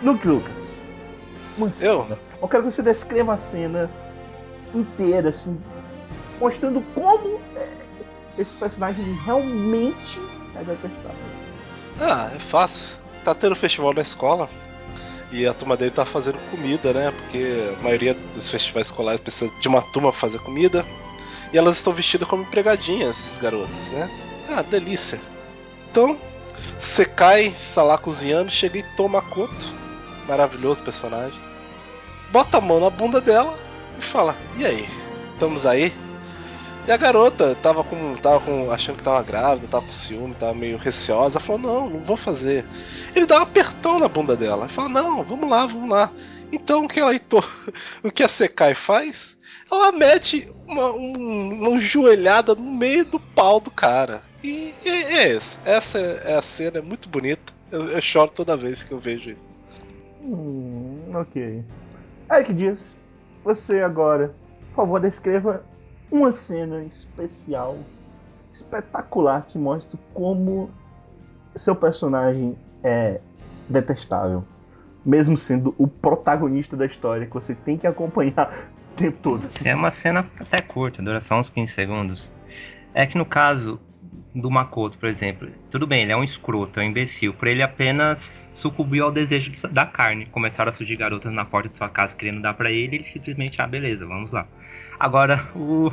Luke 0.01 0.27
Lucas. 0.27 0.77
Uma 1.57 1.67
Eu? 1.67 2.03
cena. 2.03 2.19
Eu 2.41 2.47
quero 2.47 2.63
que 2.63 2.71
você 2.71 2.81
descreva 2.81 3.33
a 3.33 3.37
cena 3.37 3.89
inteira, 4.73 5.29
assim. 5.29 5.59
Mostrando 6.39 6.81
como 6.93 7.39
é, 7.55 7.67
esse 8.37 8.55
personagem 8.55 9.03
realmente 9.25 10.19
é 10.55 10.63
detestável. 10.63 11.17
Ah, 11.99 12.31
é 12.33 12.39
fácil. 12.39 12.97
Tá 13.23 13.35
tendo 13.35 13.55
festival 13.55 13.93
na 13.93 14.01
escola. 14.01 14.49
E 15.31 15.45
a 15.45 15.53
turma 15.53 15.77
dele 15.77 15.91
tá 15.91 16.05
fazendo 16.05 16.39
comida, 16.49 16.93
né? 16.93 17.11
Porque 17.11 17.73
a 17.77 17.83
maioria 17.83 18.15
dos 18.33 18.49
festivais 18.49 18.87
escolares 18.87 19.19
precisa 19.19 19.51
de 19.59 19.67
uma 19.67 19.81
turma 19.81 20.11
pra 20.11 20.19
fazer 20.19 20.39
comida. 20.39 20.85
E 21.53 21.57
elas 21.57 21.77
estão 21.77 21.93
vestidas 21.93 22.27
como 22.27 22.43
empregadinhas, 22.43 23.11
essas 23.11 23.37
garotas, 23.37 23.91
né? 23.91 24.09
Ah, 24.49 24.61
delícia. 24.61 25.21
Então, 25.91 26.17
você 26.79 27.05
cai, 27.05 27.43
está 27.43 27.83
lá 27.83 27.97
cozinhando, 27.97 28.49
chega 28.49 28.79
e 28.79 28.83
toma 28.95 29.21
Makoto, 29.21 29.67
maravilhoso 30.29 30.83
personagem, 30.83 31.39
bota 32.31 32.59
a 32.59 32.61
mão 32.61 32.79
na 32.79 32.89
bunda 32.89 33.19
dela 33.19 33.57
e 33.97 34.01
fala: 34.01 34.35
E 34.57 34.65
aí, 34.65 34.87
estamos 35.33 35.65
aí? 35.65 35.91
E 36.87 36.91
a 36.91 36.97
garota 36.97 37.55
tava 37.55 37.83
com. 37.83 38.15
tava 38.15 38.39
com. 38.39 38.71
achando 38.71 38.97
que 38.97 39.03
tava 39.03 39.21
grávida, 39.23 39.67
tava 39.67 39.85
com 39.85 39.91
ciúme, 39.91 40.35
tava 40.35 40.53
meio 40.53 40.77
receosa, 40.77 41.39
falou, 41.39 41.61
não, 41.61 41.89
não 41.89 41.99
vou 41.99 42.15
fazer. 42.15 42.65
Ele 43.15 43.25
dá 43.25 43.39
um 43.39 43.43
apertão 43.43 43.99
na 43.99 44.07
bunda 44.07 44.35
dela. 44.35 44.65
Ele 44.65 44.73
fala, 44.73 44.89
não, 44.89 45.23
vamos 45.23 45.49
lá, 45.49 45.65
vamos 45.65 45.89
lá. 45.89 46.11
Então 46.51 46.85
o 46.85 46.87
que 46.87 46.99
ela 46.99 47.11
o 48.03 48.11
que 48.11 48.23
a 48.23 48.27
Sekai 48.27 48.73
faz? 48.73 49.37
Ela 49.71 49.91
mete 49.91 50.49
uma, 50.67 50.91
um, 50.91 51.69
uma 51.69 51.79
joelhada 51.79 52.55
no 52.55 52.71
meio 52.71 53.05
do 53.05 53.19
pau 53.19 53.59
do 53.59 53.69
cara. 53.69 54.23
E, 54.43 54.73
e 54.83 54.89
é 54.89 55.35
isso. 55.35 55.59
Essa 55.65 55.99
é 55.99 56.37
a 56.37 56.41
cena, 56.41 56.79
é 56.79 56.81
muito 56.81 57.07
bonita. 57.07 57.53
Eu, 57.71 57.89
eu 57.89 58.01
choro 58.01 58.31
toda 58.31 58.57
vez 58.57 58.81
que 58.81 58.91
eu 58.91 58.99
vejo 58.99 59.29
isso. 59.29 59.58
Hum, 60.21 61.01
ok. 61.13 61.63
Eric 62.31 62.53
Dias, 62.53 62.97
você 63.43 63.81
agora, 63.81 64.35
por 64.69 64.83
favor, 64.83 64.99
descreva 64.99 65.63
uma 66.11 66.31
cena 66.31 66.83
especial, 66.83 67.77
espetacular, 68.51 69.45
que 69.47 69.57
mostra 69.57 69.97
como 70.13 70.69
seu 71.55 71.75
personagem 71.75 72.57
é 72.83 73.19
detestável. 73.67 74.43
Mesmo 75.05 75.37
sendo 75.37 75.73
o 75.77 75.87
protagonista 75.87 76.75
da 76.75 76.85
história 76.85 77.25
que 77.25 77.33
você 77.33 77.55
tem 77.55 77.77
que 77.77 77.87
acompanhar 77.87 78.69
o 78.93 78.95
tempo 78.95 79.17
todo. 79.21 79.47
É 79.63 79.73
uma 79.73 79.91
cena 79.91 80.29
até 80.39 80.61
curta, 80.61 81.01
dura 81.01 81.21
só 81.21 81.39
uns 81.39 81.49
15 81.49 81.73
segundos. 81.73 82.29
É 82.93 83.05
que 83.05 83.17
no 83.17 83.25
caso 83.25 83.79
do 84.33 84.49
Makoto, 84.49 84.97
por 84.97 85.09
exemplo, 85.09 85.49
tudo 85.71 85.87
bem, 85.87 86.03
ele 86.03 86.11
é 86.11 86.17
um 86.17 86.23
escroto, 86.23 86.79
é 86.79 86.83
um 86.83 86.87
imbecil, 86.87 87.33
por 87.33 87.47
ele 87.47 87.63
apenas 87.63 88.31
sucumbiu 88.53 89.05
ao 89.05 89.11
desejo 89.11 89.51
da 89.71 89.85
carne. 89.85 90.27
Começaram 90.27 90.69
a 90.69 90.73
surgir 90.73 90.95
garotas 90.95 91.31
na 91.33 91.45
porta 91.45 91.69
de 91.69 91.77
sua 91.77 91.89
casa 91.89 92.15
querendo 92.15 92.41
dar 92.41 92.53
para 92.53 92.71
ele, 92.71 92.97
ele 92.97 93.05
simplesmente, 93.05 93.61
ah, 93.61 93.67
beleza, 93.67 94.05
vamos 94.05 94.31
lá. 94.31 94.47
Agora, 94.99 95.47
o. 95.55 95.91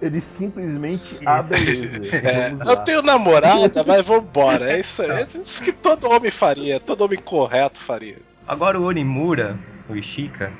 Ele 0.00 0.20
simplesmente, 0.22 1.18
ah, 1.26 1.42
beleza. 1.42 2.16
É, 2.16 2.52
eu 2.66 2.76
tenho 2.78 3.02
namorada, 3.02 3.84
mas 3.86 4.06
vambora. 4.06 4.72
É 4.72 4.80
isso, 4.80 5.02
é 5.02 5.22
isso 5.22 5.62
que 5.62 5.72
todo 5.72 6.10
homem 6.10 6.30
faria, 6.30 6.80
todo 6.80 7.02
homem 7.02 7.18
correto 7.18 7.80
faria. 7.82 8.16
Agora 8.48 8.80
o 8.80 8.84
Onimura, 8.84 9.58
o 9.88 9.94
Ishika, 9.94 10.50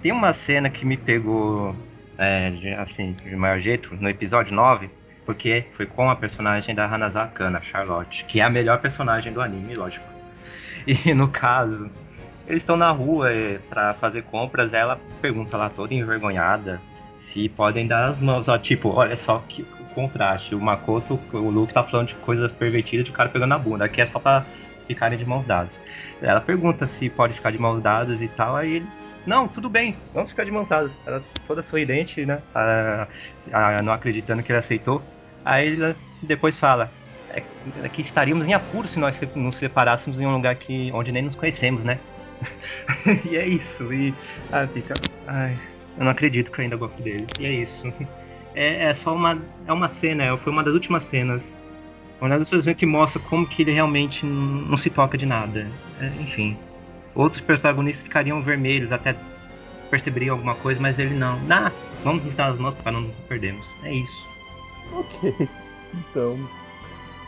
tem 0.00 0.10
uma 0.12 0.32
cena 0.32 0.70
que 0.70 0.86
me 0.86 0.96
pegou, 0.96 1.76
é, 2.16 2.76
assim, 2.78 3.14
de 3.24 3.36
maior 3.36 3.60
jeito, 3.60 3.94
no 3.94 4.08
episódio 4.08 4.54
9, 4.54 4.88
porque 5.24 5.66
foi 5.76 5.86
com 5.86 6.10
a 6.10 6.16
personagem 6.16 6.74
da 6.74 6.86
Hanazaka 6.86 7.32
Kana, 7.44 7.60
Charlotte, 7.62 8.24
que 8.24 8.40
é 8.40 8.44
a 8.44 8.50
melhor 8.50 8.80
personagem 8.80 9.32
do 9.32 9.40
anime, 9.40 9.74
lógico. 9.74 10.06
E 10.86 11.14
no 11.14 11.28
caso, 11.28 11.90
eles 12.46 12.60
estão 12.60 12.76
na 12.76 12.90
rua 12.90 13.32
é, 13.32 13.58
para 13.70 13.94
fazer 13.94 14.22
compras, 14.24 14.74
ela 14.74 15.00
pergunta 15.22 15.56
lá 15.56 15.70
toda 15.70 15.94
envergonhada 15.94 16.78
se 17.34 17.48
podem 17.48 17.86
dar 17.86 18.10
as 18.10 18.20
mãos, 18.20 18.48
ó, 18.48 18.56
tipo, 18.56 18.90
olha 18.90 19.16
só 19.16 19.42
que 19.48 19.62
o 19.62 19.84
contraste, 19.94 20.54
o 20.54 20.60
Makoto, 20.60 21.18
o 21.32 21.50
Luke 21.50 21.74
tá 21.74 21.82
falando 21.82 22.08
de 22.08 22.14
coisas 22.16 22.52
pervertidas 22.52 23.06
de 23.06 23.12
cara 23.12 23.28
pegando 23.28 23.48
na 23.48 23.58
bunda, 23.58 23.84
aqui 23.84 24.00
é 24.00 24.06
só 24.06 24.20
pra 24.20 24.44
ficarem 24.86 25.18
de 25.18 25.24
mãos 25.24 25.44
dadas. 25.46 25.72
Ela 26.22 26.40
pergunta 26.40 26.86
se 26.86 27.08
pode 27.10 27.34
ficar 27.34 27.50
de 27.50 27.58
mãos 27.58 27.82
dadas 27.82 28.20
e 28.20 28.28
tal, 28.28 28.54
aí 28.54 28.76
ele, 28.76 28.86
não, 29.26 29.48
tudo 29.48 29.68
bem, 29.68 29.96
vamos 30.12 30.30
ficar 30.30 30.44
de 30.44 30.50
mãos 30.50 30.68
dadas. 30.68 30.94
Ela 31.06 31.22
toda 31.46 31.62
sorridente, 31.62 32.24
né, 32.24 32.40
a, 32.54 33.08
a, 33.52 33.82
não 33.82 33.92
acreditando 33.92 34.42
que 34.42 34.52
ele 34.52 34.58
aceitou. 34.58 35.02
Aí 35.44 35.68
ele 35.68 35.94
depois 36.22 36.58
fala, 36.58 36.90
é, 37.30 37.42
que 37.88 38.00
estaríamos 38.00 38.46
em 38.46 38.54
apuro 38.54 38.88
se 38.88 38.98
nós 38.98 39.16
nos 39.34 39.56
separássemos 39.56 40.20
em 40.20 40.26
um 40.26 40.32
lugar 40.32 40.54
que, 40.56 40.90
onde 40.92 41.12
nem 41.12 41.22
nos 41.22 41.34
conhecemos, 41.34 41.84
né? 41.84 41.98
e 43.30 43.36
é 43.36 43.46
isso. 43.46 43.92
E 43.92 44.14
ah, 44.52 44.66
fica. 44.66 44.94
Ai, 45.26 45.56
eu 45.98 46.04
não 46.04 46.12
acredito 46.12 46.50
que 46.50 46.60
eu 46.60 46.64
ainda 46.64 46.76
gosto 46.76 47.02
dele. 47.02 47.26
E 47.38 47.46
é 47.46 47.52
isso. 47.52 47.92
É, 48.54 48.84
é 48.84 48.94
só 48.94 49.14
uma. 49.14 49.40
É 49.66 49.72
uma 49.72 49.88
cena, 49.88 50.24
é, 50.24 50.36
foi 50.36 50.52
uma 50.52 50.62
das 50.62 50.74
últimas 50.74 51.04
cenas. 51.04 51.52
Uma 52.20 52.38
das 52.38 52.52
últimas 52.52 52.76
que 52.76 52.86
mostra 52.86 53.20
como 53.20 53.46
que 53.46 53.62
ele 53.62 53.72
realmente 53.72 54.24
não 54.24 54.76
se 54.76 54.88
toca 54.88 55.18
de 55.18 55.26
nada. 55.26 55.66
É, 56.00 56.06
enfim. 56.22 56.56
Outros 57.14 57.40
protagonistas 57.40 58.04
ficariam 58.04 58.40
vermelhos, 58.42 58.92
até 58.92 59.14
perceberiam 59.90 60.34
alguma 60.34 60.54
coisa, 60.54 60.80
mas 60.80 60.98
ele 60.98 61.14
não. 61.14 61.38
Ah, 61.50 61.72
vamos 62.02 62.34
dar 62.34 62.50
as 62.50 62.58
mãos 62.58 62.74
para 62.74 62.92
não 62.92 63.02
nos 63.02 63.16
perdermos. 63.16 63.66
É 63.84 63.92
isso. 63.92 64.33
Ok. 64.92 65.48
Então, 66.10 66.36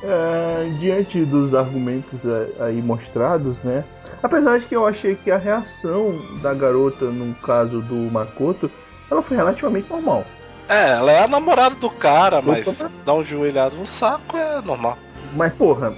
é, 0.02 0.68
diante 0.78 1.24
dos 1.24 1.54
argumentos 1.54 2.20
é, 2.24 2.64
aí 2.64 2.82
mostrados, 2.82 3.58
né? 3.62 3.84
Apesar 4.22 4.58
de 4.58 4.66
que 4.66 4.74
eu 4.76 4.86
achei 4.86 5.14
que 5.14 5.30
a 5.30 5.38
reação 5.38 6.18
da 6.42 6.52
garota 6.52 7.06
no 7.06 7.34
caso 7.36 7.80
do 7.82 7.94
Makoto, 8.10 8.70
ela 9.10 9.22
foi 9.22 9.36
relativamente 9.36 9.88
normal. 9.88 10.24
É, 10.68 10.90
ela 10.92 11.12
é 11.12 11.22
a 11.22 11.28
namorada 11.28 11.76
do 11.76 11.88
cara, 11.88 12.42
mas 12.42 12.82
dar 13.04 13.14
um 13.14 13.22
joelhado 13.22 13.76
no 13.76 13.86
saco 13.86 14.36
é 14.36 14.60
normal. 14.60 14.98
Mas 15.34 15.54
porra, 15.54 15.94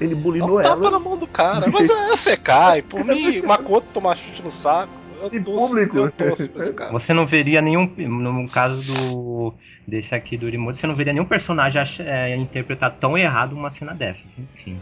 ele 0.00 0.14
bulinou 0.14 0.60
um 0.60 0.62
tapa 0.62 0.88
na 0.90 0.98
mão 1.00 1.16
do 1.16 1.26
cara, 1.26 1.66
mas 1.68 1.90
é, 1.90 2.08
você 2.10 2.36
cai, 2.36 2.80
por 2.80 3.04
mim, 3.04 3.42
Makoto 3.46 3.88
tomar 3.92 4.16
chute 4.16 4.42
no 4.42 4.50
saco. 4.50 4.92
Eu 5.20 5.38
Em 5.38 5.42
torço- 5.42 5.66
público. 5.68 5.96
eu 5.96 6.12
torço 6.12 6.48
pra 6.50 6.62
esse 6.62 6.74
cara. 6.74 6.92
Você 6.92 7.12
não 7.14 7.24
veria 7.26 7.60
nenhum. 7.62 7.86
No 7.96 8.48
caso 8.48 8.82
do. 8.82 9.54
Desse 9.86 10.14
aqui 10.14 10.36
do 10.36 10.46
Urimura, 10.46 10.74
você 10.74 10.86
não 10.86 10.94
veria 10.94 11.12
nenhum 11.12 11.26
personagem 11.26 11.82
é, 12.00 12.34
interpretar 12.36 12.96
tão 12.96 13.18
errado 13.18 13.52
uma 13.52 13.70
cena 13.70 13.94
dessas. 13.94 14.26
Enfim. 14.38 14.80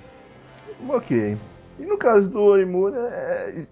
Ok. 0.88 1.36
E 1.78 1.82
no 1.84 1.96
caso 1.96 2.30
do 2.30 2.40
Orimura, 2.40 3.08
é... 3.08 3.66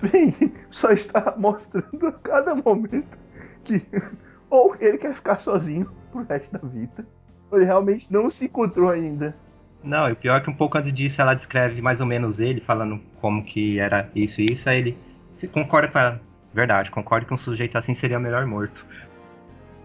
bem, 0.00 0.34
só 0.70 0.90
está 0.90 1.34
mostrando 1.36 2.06
a 2.06 2.12
cada 2.12 2.54
momento 2.54 3.18
que 3.64 3.82
ou 4.48 4.76
ele 4.80 4.98
quer 4.98 5.14
ficar 5.14 5.38
sozinho 5.38 5.90
pro 6.10 6.24
resto 6.24 6.50
da 6.52 6.66
vida, 6.66 7.06
ou 7.50 7.58
ele 7.58 7.66
realmente 7.66 8.10
não 8.10 8.30
se 8.30 8.46
encontrou 8.46 8.90
ainda. 8.90 9.34
Não, 9.82 10.08
e 10.08 10.12
o 10.12 10.16
pior 10.16 10.36
é 10.36 10.40
que 10.40 10.50
um 10.50 10.54
pouco 10.54 10.76
antes 10.76 10.92
disso 10.92 11.20
ela 11.22 11.34
descreve 11.34 11.80
mais 11.80 12.00
ou 12.00 12.06
menos 12.06 12.40
ele, 12.40 12.60
falando 12.60 13.00
como 13.20 13.44
que 13.44 13.78
era 13.78 14.10
isso 14.14 14.40
e 14.40 14.46
isso, 14.52 14.68
aí 14.68 14.78
ele 14.78 14.98
se 15.38 15.48
concorda 15.48 15.88
com 15.88 15.98
ela. 15.98 16.20
Verdade, 16.52 16.90
concorda 16.90 17.24
que 17.24 17.32
um 17.32 17.38
sujeito 17.38 17.78
assim 17.78 17.94
seria 17.94 18.18
melhor 18.18 18.44
morto. 18.44 18.84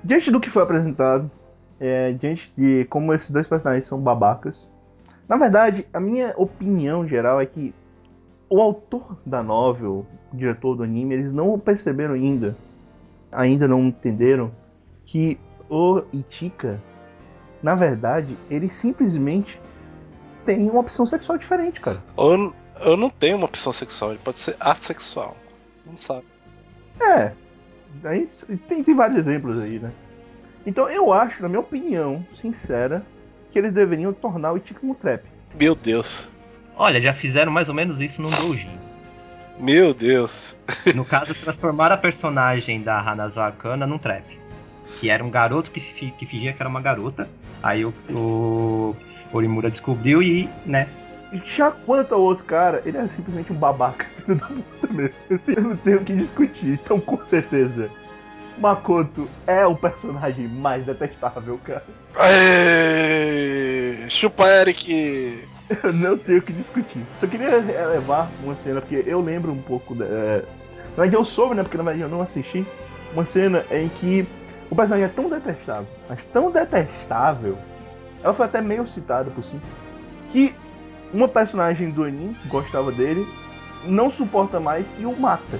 Diante 0.06 0.30
do 0.30 0.40
que 0.40 0.52
foi 0.52 0.62
apresentado, 0.62 1.32
é, 1.80 2.12
diante 2.12 2.54
de 2.56 2.86
como 2.86 3.12
esses 3.12 3.32
dois 3.32 3.48
personagens 3.48 3.88
são 3.88 4.00
babacas, 4.00 4.68
na 5.28 5.36
verdade, 5.36 5.88
a 5.92 6.00
minha 6.00 6.32
opinião 6.38 7.08
geral 7.08 7.42
é 7.42 7.46
que 7.48 7.74
o 8.48 8.62
autor 8.62 9.18
da 9.26 9.42
novel, 9.42 10.06
o 10.32 10.38
diretor 10.38 10.76
do 10.76 10.84
anime, 10.84 11.16
eles 11.16 11.34
não 11.34 11.58
perceberam 11.58 12.14
ainda, 12.14 12.56
ainda 13.32 13.68
não 13.68 13.88
entenderam 13.88 14.52
que 15.08 15.40
o 15.68 16.04
Ichika, 16.14 16.80
na 17.64 17.74
verdade, 17.74 18.38
ele 18.48 18.70
simplesmente 18.70 19.60
tem 20.46 20.70
uma 20.70 20.82
opção 20.82 21.08
sexual 21.08 21.40
diferente, 21.40 21.82
cara. 21.82 21.98
Eu, 22.16 22.54
eu 22.82 22.96
não 22.96 23.10
tenho 23.10 23.38
uma 23.38 23.48
opção 23.48 23.74
sexual, 23.74 24.12
ele 24.12 24.20
pode 24.24 24.38
ser 24.38 24.56
assexual. 24.60 25.36
Não 25.84 25.98
sabe. 25.98 26.26
É, 27.02 27.32
aí 28.04 28.30
tem, 28.68 28.84
tem 28.84 28.96
vários 28.96 29.20
exemplos 29.20 29.60
aí, 29.60 29.80
né? 29.80 29.92
Então 30.66 30.90
eu 30.90 31.14
acho, 31.14 31.42
na 31.42 31.48
minha 31.48 31.60
opinião 31.60 32.26
sincera, 32.40 33.06
que 33.52 33.60
eles 33.60 33.72
deveriam 33.72 34.12
tornar 34.12 34.52
o 34.52 34.58
Ichika 34.58 34.86
um 34.86 34.94
trap. 34.94 35.24
Meu 35.58 35.76
Deus. 35.76 36.30
Olha, 36.76 37.00
já 37.00 37.14
fizeram 37.14 37.52
mais 37.52 37.70
ou 37.70 37.76
menos 37.76 38.02
isso 38.02 38.22
num 38.22 38.30
doujin. 38.30 38.78
Meu 39.60 39.94
Deus. 39.94 40.58
No 40.94 41.06
caso, 41.06 41.34
transformaram 41.34 41.96
a 41.96 41.98
personagem 41.98 42.82
da 42.82 43.00
Hanazawa 43.00 43.52
Kana 43.54 43.88
num 43.88 43.98
trap. 43.98 44.26
Que 45.00 45.10
era 45.10 45.24
um 45.24 45.30
garoto 45.30 45.72
que, 45.72 45.80
que 45.80 46.26
fingia 46.26 46.52
que 46.52 46.62
era 46.62 46.70
uma 46.70 46.82
garota. 46.82 47.30
Aí 47.64 47.86
o, 47.86 47.94
o 48.10 48.96
Orimura 49.32 49.70
descobriu 49.70 50.22
e, 50.22 50.50
né, 50.66 50.88
E 51.36 51.42
já 51.46 51.70
quanto 51.70 52.16
ao 52.16 52.22
outro 52.22 52.46
cara, 52.46 52.82
ele 52.86 52.98
é 52.98 53.06
simplesmente 53.10 53.52
um 53.52 53.58
babaca, 53.58 54.06
filho 54.16 54.38
da 54.38 54.48
puta 54.48 54.94
mesmo. 54.94 55.16
Assim, 55.30 55.54
eu 55.58 55.64
não 55.64 55.76
tenho 55.76 55.98
o 55.98 56.06
que 56.06 56.16
discutir. 56.16 56.80
Então, 56.82 56.98
com 56.98 57.26
certeza, 57.26 57.90
Makoto 58.58 59.28
é 59.46 59.66
o 59.66 59.76
personagem 59.76 60.48
mais 60.48 60.86
detestável, 60.86 61.60
cara. 61.66 61.84
Aê, 62.16 64.10
chupa 64.10 64.48
Eric. 64.48 65.46
Eu 65.84 65.92
não 65.92 66.16
tenho 66.16 66.38
o 66.38 66.42
que 66.44 66.54
discutir. 66.54 67.04
Só 67.16 67.26
queria 67.26 67.60
relevar 67.60 68.30
uma 68.44 68.56
cena, 68.56 68.80
porque 68.80 69.04
eu 69.08 69.20
lembro 69.20 69.52
um 69.52 69.60
pouco 69.64 69.96
da. 69.96 70.06
é, 70.06 70.46
Na 70.96 71.04
verdade, 71.04 71.16
eu 71.16 71.26
soube, 71.26 71.56
né? 71.56 71.64
Porque 71.64 71.76
na 71.76 71.82
verdade 71.84 72.04
eu 72.04 72.08
não 72.08 72.22
assisti. 72.22 72.64
Uma 73.12 73.26
cena 73.26 73.66
em 73.72 73.90
que 73.90 74.28
o 74.70 74.76
personagem 74.76 75.06
é 75.06 75.08
tão 75.10 75.28
detestável, 75.28 75.88
mas 76.08 76.28
tão 76.28 76.52
detestável. 76.52 77.58
Ela 78.24 78.32
foi 78.32 78.46
até 78.46 78.62
meio 78.62 78.88
citada 78.88 79.32
por 79.32 79.44
si. 79.44 79.56
Que 80.32 80.54
uma 81.16 81.28
personagem 81.28 81.90
do 81.90 82.04
anime 82.04 82.36
que 82.36 82.48
gostava 82.48 82.92
dele 82.92 83.26
não 83.86 84.10
suporta 84.10 84.60
mais 84.60 84.94
e 85.00 85.06
o 85.06 85.18
mata. 85.18 85.60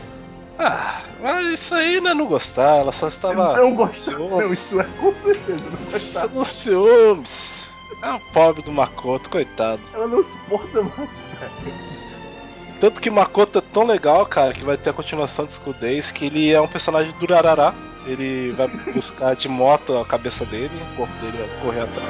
Ah, 0.60 1.02
mas 1.22 1.46
isso 1.48 1.74
aí 1.74 2.00
não 2.00 2.12
é 2.12 2.14
não 2.14 2.26
gostar, 2.26 2.78
ela 2.78 2.92
só 2.92 3.08
estava. 3.08 3.58
não 3.58 3.92
ciúmes. 3.92 4.30
Não, 4.30 4.52
isso 4.52 4.80
é 4.80 4.84
com 5.00 5.14
certeza 5.16 5.64
não 5.64 5.90
gostava. 5.90 6.28
No 6.28 6.46
ciúmes. 6.46 7.74
É 8.04 8.14
o 8.14 8.20
pobre 8.34 8.62
do 8.62 8.72
Makoto, 8.72 9.30
coitado. 9.30 9.82
Ela 9.94 10.08
não 10.08 10.24
suporta 10.24 10.82
mais, 10.82 11.10
cara. 11.40 11.52
Tanto 12.80 13.02
que 13.02 13.10
Makoto 13.10 13.60
é 13.60 13.62
tão 13.62 13.86
legal, 13.86 14.26
cara, 14.26 14.54
que 14.54 14.66
vai 14.66 14.78
ter 14.78 14.90
a 14.90 14.94
continuação 14.94 15.46
de 15.46 15.54
School 15.54 15.74
Days, 15.80 16.12
que 16.12 16.26
ele 16.26 16.52
é 16.52 16.60
um 16.60 16.68
personagem 16.68 17.14
do 17.14 17.24
Urarará. 17.24 17.74
Ele 18.06 18.52
vai 18.52 18.68
buscar 18.94 19.36
de 19.36 19.48
moto 19.48 19.98
a 19.98 20.06
cabeça 20.06 20.46
dele, 20.46 20.72
o 20.94 20.96
corpo 20.98 21.14
dele 21.22 21.38
vai 21.38 21.62
correr 21.62 21.82
atrás. 21.82 22.10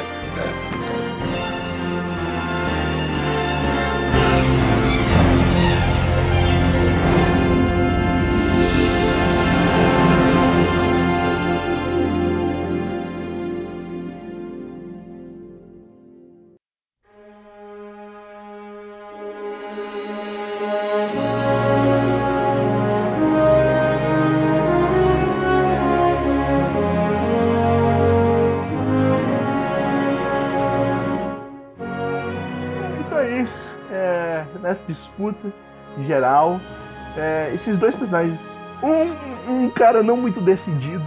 É. 0.72 0.75
disputa 34.96 35.52
geral, 36.06 36.60
é, 37.18 37.52
esses 37.54 37.78
dois 37.78 37.96
personagens, 37.96 38.40
um, 38.84 39.52
um 39.66 39.70
cara 39.70 40.02
não 40.04 40.18
muito 40.18 40.42
decidido 40.42 41.04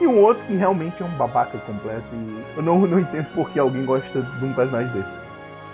e 0.00 0.06
um 0.06 0.18
outro 0.20 0.44
que 0.46 0.54
realmente 0.54 1.02
é 1.02 1.06
um 1.06 1.10
babaca 1.10 1.58
completo. 1.58 2.04
E 2.12 2.42
eu 2.56 2.62
não, 2.62 2.78
não 2.80 2.98
entendo 2.98 3.26
por 3.34 3.50
que 3.50 3.58
alguém 3.58 3.84
gosta 3.84 4.22
de 4.22 4.44
um 4.44 4.52
personagem 4.52 4.92
desse. 4.92 5.16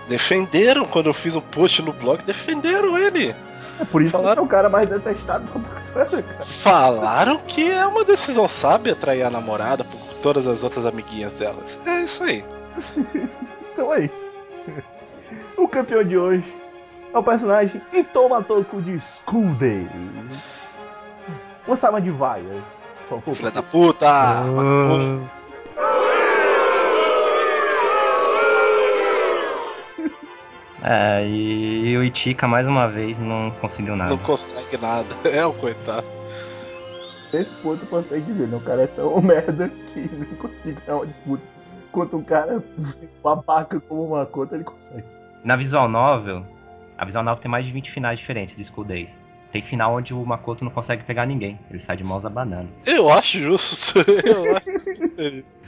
Defenderam 0.09 0.85
quando 0.87 1.07
eu 1.07 1.15
fiz 1.15 1.37
o 1.37 1.43
post 1.43 1.83
no 1.83 1.93
blog, 1.93 2.23
defenderam 2.25 2.97
ele. 2.99 3.35
É 3.81 3.85
por 3.85 4.03
isso 4.03 4.13
Falaram- 4.13 4.29
que 4.29 4.33
esse 4.33 4.39
é 4.41 4.43
o 4.43 4.47
cara 4.49 4.69
mais 4.69 4.87
detestado 4.87 5.45
da 5.95 6.07
cara. 6.23 6.41
Falaram 6.45 7.39
que 7.47 7.71
é 7.71 7.87
uma 7.87 8.05
decisão 8.05 8.49
sábia 8.49 8.95
trair 8.97 9.23
a 9.23 9.31
namorada 9.31 9.85
por 9.85 10.01
todas 10.23 10.47
as 10.47 10.65
outras 10.65 10.85
amiguinhas 10.87 11.35
delas. 11.35 11.79
É 11.87 12.03
isso 12.03 12.25
aí. 12.25 12.45
Então 13.73 13.95
é 13.95 14.07
isso. 14.07 14.35
O 15.57 15.69
campeão 15.69 16.03
de 16.03 16.19
hoje 16.19 16.43
é 17.13 17.19
o 17.19 17.23
personagem 17.23 17.81
Itomatoku 17.93 18.81
de 18.83 19.01
School 19.01 19.55
Day. 19.55 19.87
Osama 21.67 22.01
de 22.01 22.11
Vaia. 22.11 22.63
Filha 23.35 23.51
da 23.51 23.63
puta! 23.63 24.07
É, 30.81 31.27
e 31.27 31.97
o 31.97 32.05
Ichika 32.05 32.47
mais 32.47 32.67
uma 32.67 32.87
vez 32.87 33.19
não 33.19 33.51
conseguiu 33.61 33.97
nada. 33.97 34.11
Não 34.11 34.19
consegue 34.19 34.79
nada. 34.79 35.09
É 35.29 35.45
o 35.45 35.53
coitado. 35.53 36.07
Nesse 37.33 37.55
ponto 37.57 37.83
eu 37.83 37.89
posso 37.89 38.07
até 38.07 38.21
dizer, 38.21 38.47
né? 38.47 38.57
O 38.57 38.61
cara 38.61 38.83
é 38.83 38.87
tão 38.87 39.21
merda 39.21 39.69
que 39.69 40.01
nem 40.01 40.35
consegue 40.37 40.81
ganhar 40.87 40.99
uma 40.99 41.07
disputa. 41.07 41.43
Enquanto 41.89 42.17
um 42.17 42.23
cara 42.23 42.63
babaca 43.23 43.81
como 43.81 44.05
uma 44.05 44.25
conta, 44.25 44.55
ele 44.55 44.65
consegue. 44.65 45.05
Na 45.45 45.57
visual 45.57 45.89
novel, 45.89 46.45
a 46.99 47.05
visual 47.05 47.25
novel 47.25 47.41
tem 47.41 47.51
mais 47.51 47.65
de 47.65 47.71
20 47.71 47.93
finais 47.93 48.19
diferentes 48.19 48.57
de 48.57 48.65
School 48.65 48.85
Days. 48.85 49.19
Tem 49.53 49.63
final 49.63 49.95
onde 49.95 50.13
o 50.13 50.27
Makoto 50.27 50.65
não 50.65 50.71
consegue 50.71 51.05
pegar 51.05 51.25
ninguém. 51.25 51.59
Ele 51.71 51.81
sai 51.81 51.97
de 51.97 52.05
mãos 52.05 52.25
abanando. 52.25 52.69
Eu 52.85 53.09
acho 53.09 53.39
justo. 53.39 54.01
Eu 54.27 54.57
acho 54.57 54.73
justo. 54.73 55.59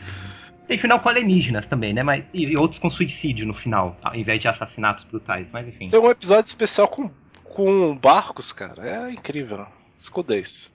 Tem 0.67 0.77
final 0.77 1.01
com 1.01 1.09
alienígenas 1.09 1.67
também, 1.67 1.95
né? 1.95 2.03
Mas, 2.03 2.25
e, 2.35 2.47
e 2.47 2.57
outros 2.57 2.79
com 2.79 2.91
suicídio 2.91 3.47
no 3.47 3.55
final, 3.55 3.97
ao 4.03 4.15
invés 4.15 4.41
de 4.41 4.49
assassinatos 4.49 5.05
brutais. 5.05 5.47
Mas 5.53 5.67
enfim. 5.67 5.89
Tem 5.89 5.99
um 5.99 6.11
episódio 6.11 6.47
especial 6.47 6.89
com, 6.89 7.11
com 7.45 7.97
barcos, 7.97 8.53
cara. 8.53 8.87
É 8.87 9.11
incrível. 9.13 9.67
Escudez. 9.97 10.73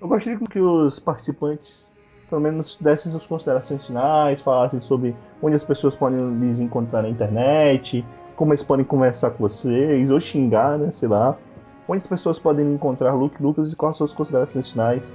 Eu 0.00 0.06
gostaria 0.06 0.38
que 0.38 0.60
os 0.60 0.98
participantes, 0.98 1.90
pelo 2.28 2.40
menos, 2.40 2.78
dessem 2.80 3.10
suas 3.10 3.26
considerações 3.26 3.86
finais, 3.86 4.40
falassem 4.40 4.80
sobre 4.80 5.16
onde 5.42 5.56
as 5.56 5.64
pessoas 5.64 5.96
podem 5.96 6.38
lhes 6.38 6.60
encontrar 6.60 7.02
na 7.02 7.08
internet, 7.08 8.04
como 8.38 8.52
eles 8.52 8.62
podem 8.62 8.84
conversar 8.84 9.30
com 9.30 9.38
vocês, 9.48 10.08
ou 10.10 10.20
xingar, 10.20 10.78
né? 10.78 10.92
Sei 10.92 11.08
lá. 11.08 11.36
Onde 11.88 11.98
as 11.98 12.06
pessoas 12.06 12.38
podem 12.38 12.72
encontrar 12.72 13.12
Luke 13.12 13.42
Lucas 13.42 13.72
e 13.72 13.76
quais 13.76 13.94
as 13.94 13.98
suas 13.98 14.12
considerações 14.14 14.70
finais 14.70 15.14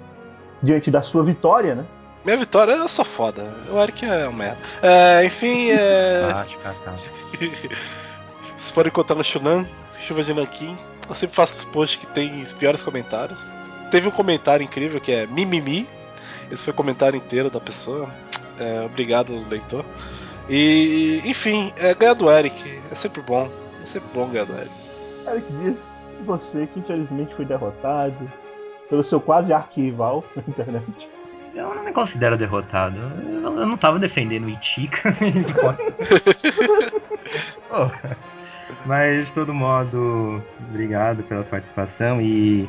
diante 0.61 0.91
da 0.91 1.01
sua 1.01 1.23
vitória, 1.23 1.73
né? 1.73 1.85
Minha 2.25 2.37
vitória 2.37 2.73
eu 2.73 2.87
sou 2.87 3.05
foda. 3.05 3.53
O 3.71 3.79
Eric 3.79 4.05
é 4.05 4.27
um 4.27 4.33
merda. 4.33 4.57
É, 4.81 5.25
enfim, 5.25 5.71
é. 5.71 6.45
Vocês 8.57 8.71
podem 8.71 8.89
encontrar 8.89 9.15
no 9.15 9.23
Shunan, 9.23 9.65
Chuva 9.97 10.23
de 10.23 10.33
Nankin. 10.33 10.77
Eu 11.07 11.15
sempre 11.15 11.35
faço 11.35 11.59
os 11.59 11.63
posts 11.65 11.99
que 11.99 12.07
tem 12.07 12.41
os 12.41 12.51
piores 12.51 12.83
comentários. 12.83 13.41
Teve 13.89 14.07
um 14.07 14.11
comentário 14.11 14.63
incrível 14.63 14.99
que 14.99 15.11
é 15.11 15.27
mimimi. 15.27 15.87
Esse 16.51 16.63
foi 16.63 16.73
o 16.73 16.75
comentário 16.75 17.15
inteiro 17.15 17.49
da 17.49 17.59
pessoa. 17.59 18.09
É, 18.59 18.81
obrigado, 18.81 19.33
leitor. 19.49 19.85
E, 20.49 21.21
enfim, 21.25 21.73
é, 21.77 21.93
ganhar 21.93 22.13
do 22.13 22.29
Eric. 22.29 22.81
É 22.91 22.95
sempre 22.95 23.21
bom. 23.21 23.49
É 23.81 23.85
sempre 23.85 24.09
bom 24.13 24.27
ganhar 24.27 24.45
do 24.45 24.53
Eric. 24.53 24.71
Eric 25.27 25.53
diz, 25.63 25.91
você 26.25 26.67
que 26.67 26.79
infelizmente 26.79 27.35
foi 27.35 27.45
derrotado 27.45 28.31
pelo 28.89 29.03
seu 29.03 29.19
quase 29.19 29.53
arquival 29.53 30.23
na 30.35 30.43
internet. 30.47 31.09
Eu 31.55 31.73
não 31.73 31.83
me 31.83 31.93
considero 31.93 32.37
derrotado. 32.37 32.97
Eu, 32.97 33.59
eu 33.59 33.67
não 33.67 33.77
tava 33.77 33.99
defendendo 33.99 34.47
o. 34.47 34.89
Pô, 37.69 37.91
Mas, 38.85 39.27
de 39.27 39.33
todo 39.33 39.53
modo, 39.53 40.41
obrigado 40.69 41.23
pela 41.23 41.43
participação 41.43 42.21
e 42.21 42.67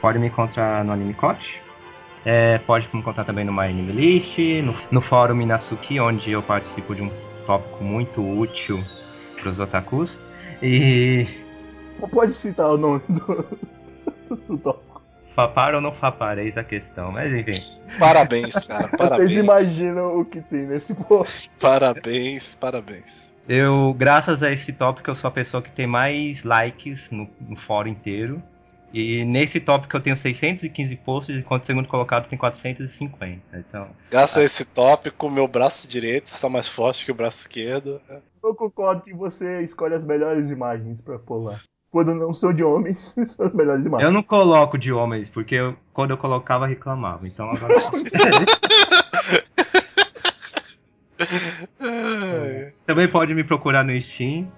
pode 0.00 0.18
me 0.18 0.26
encontrar 0.26 0.84
no 0.84 0.92
Animecote. 0.92 1.62
É, 2.24 2.58
pode 2.58 2.88
me 2.92 3.00
encontrar 3.00 3.24
também 3.24 3.44
no 3.44 3.52
My 3.52 3.66
Anime 3.66 3.92
List, 3.92 4.38
no, 4.62 4.74
no 4.90 5.00
fórum 5.00 5.34
Minasuki, 5.34 5.98
onde 6.00 6.30
eu 6.30 6.42
participo 6.42 6.94
de 6.94 7.02
um 7.02 7.10
tópico 7.46 7.82
muito 7.82 8.20
útil 8.20 8.82
para 9.40 9.50
os 9.50 9.60
otakus. 9.60 10.18
E 10.62 11.26
Pode 12.06 12.32
citar 12.32 12.70
o 12.70 12.78
nome 12.78 13.02
do, 13.08 14.38
do 14.46 14.58
tópico. 14.58 15.02
Fapar 15.34 15.74
ou 15.74 15.80
não 15.80 15.92
fapar, 15.92 16.38
eis 16.38 16.56
a 16.56 16.64
questão. 16.64 17.12
Mas 17.12 17.32
enfim. 17.32 17.82
Parabéns, 17.98 18.64
cara. 18.64 18.88
Parabéns. 18.96 19.30
Vocês 19.30 19.32
imaginam 19.32 20.18
o 20.18 20.24
que 20.24 20.40
tem 20.40 20.66
nesse 20.66 20.94
post. 20.94 21.50
Parabéns, 21.60 22.54
parabéns. 22.54 23.28
Eu, 23.48 23.94
graças 23.96 24.42
a 24.42 24.52
esse 24.52 24.72
tópico, 24.72 25.10
eu 25.10 25.14
sou 25.14 25.28
a 25.28 25.30
pessoa 25.30 25.62
que 25.62 25.70
tem 25.70 25.86
mais 25.86 26.42
likes 26.42 27.10
no, 27.10 27.28
no 27.40 27.56
fórum 27.56 27.88
inteiro. 27.88 28.42
E 28.92 29.22
nesse 29.24 29.60
tópico 29.60 29.96
eu 29.96 30.00
tenho 30.00 30.16
615 30.16 30.96
posts, 30.96 31.36
enquanto 31.36 31.64
o 31.64 31.66
segundo 31.66 31.88
colocado 31.88 32.28
tem 32.28 32.38
450. 32.38 33.40
Então, 33.58 33.88
Graças 34.10 34.38
a 34.38 34.44
esse 34.44 34.64
tópico, 34.64 35.28
meu 35.28 35.46
braço 35.46 35.86
direito 35.88 36.26
está 36.26 36.48
mais 36.48 36.66
forte 36.68 37.04
que 37.04 37.10
o 37.12 37.14
braço 37.14 37.40
esquerdo. 37.40 38.00
Eu 38.42 38.54
concordo 38.54 39.02
que 39.02 39.12
você 39.12 39.60
escolhe 39.60 39.94
as 39.94 40.04
melhores 40.06 40.50
imagens 40.50 41.00
pra 41.02 41.18
pôr 41.18 41.38
lá. 41.44 41.60
Quando 41.90 42.14
não 42.14 42.32
são 42.32 42.52
de 42.52 42.62
homens, 42.64 43.14
são 43.28 43.46
as 43.46 43.52
melhores 43.54 43.84
imagens. 43.84 44.06
eu 44.08 44.12
não 44.12 44.22
coloco 44.22 44.78
de 44.78 44.92
homens, 44.92 45.28
porque 45.28 45.54
eu- 45.54 45.76
quando 45.92 46.10
eu 46.12 46.18
colocava 46.18 46.66
reclamava. 46.66 47.26
Então 47.26 47.50
agora. 47.50 47.74
Também 52.86 53.08
pode 53.08 53.34
me 53.34 53.44
procurar 53.44 53.84
no 53.84 54.00
Steam. 54.00 54.50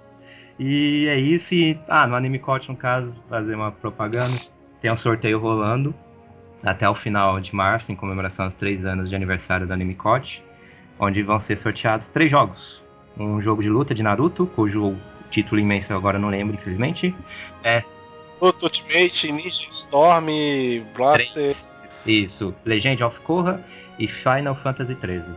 E 0.60 1.06
é 1.08 1.18
isso. 1.18 1.54
E, 1.54 1.80
ah, 1.88 2.06
no 2.06 2.14
Animecote, 2.14 2.68
no 2.68 2.76
caso, 2.76 3.10
fazer 3.30 3.54
uma 3.54 3.72
propaganda. 3.72 4.38
Tem 4.82 4.92
um 4.92 4.96
sorteio 4.96 5.38
rolando 5.38 5.94
até 6.62 6.86
o 6.86 6.94
final 6.94 7.40
de 7.40 7.54
março, 7.54 7.90
em 7.90 7.96
comemoração 7.96 8.44
aos 8.44 8.54
três 8.54 8.84
anos 8.84 9.08
de 9.08 9.16
aniversário 9.16 9.66
do 9.66 9.72
Animecote, 9.72 10.42
onde 10.98 11.22
vão 11.22 11.40
ser 11.40 11.56
sorteados 11.56 12.08
três 12.08 12.30
jogos. 12.30 12.82
Um 13.18 13.40
jogo 13.40 13.62
de 13.62 13.70
luta 13.70 13.94
de 13.94 14.02
Naruto, 14.02 14.46
cujo 14.46 14.94
título 15.30 15.60
imenso 15.60 15.90
eu 15.90 15.96
agora 15.96 16.18
não 16.18 16.28
lembro, 16.28 16.54
infelizmente. 16.54 17.14
Naruto 17.64 18.66
Ultimate, 18.66 19.32
Ninja 19.32 19.66
Storm, 19.70 20.26
Blaster. 20.94 21.56
Isso, 22.04 22.54
Legend 22.66 23.02
of 23.02 23.18
Korra 23.20 23.64
e 23.98 24.06
Final 24.06 24.54
Fantasy 24.56 24.94
XIII. 24.94 25.34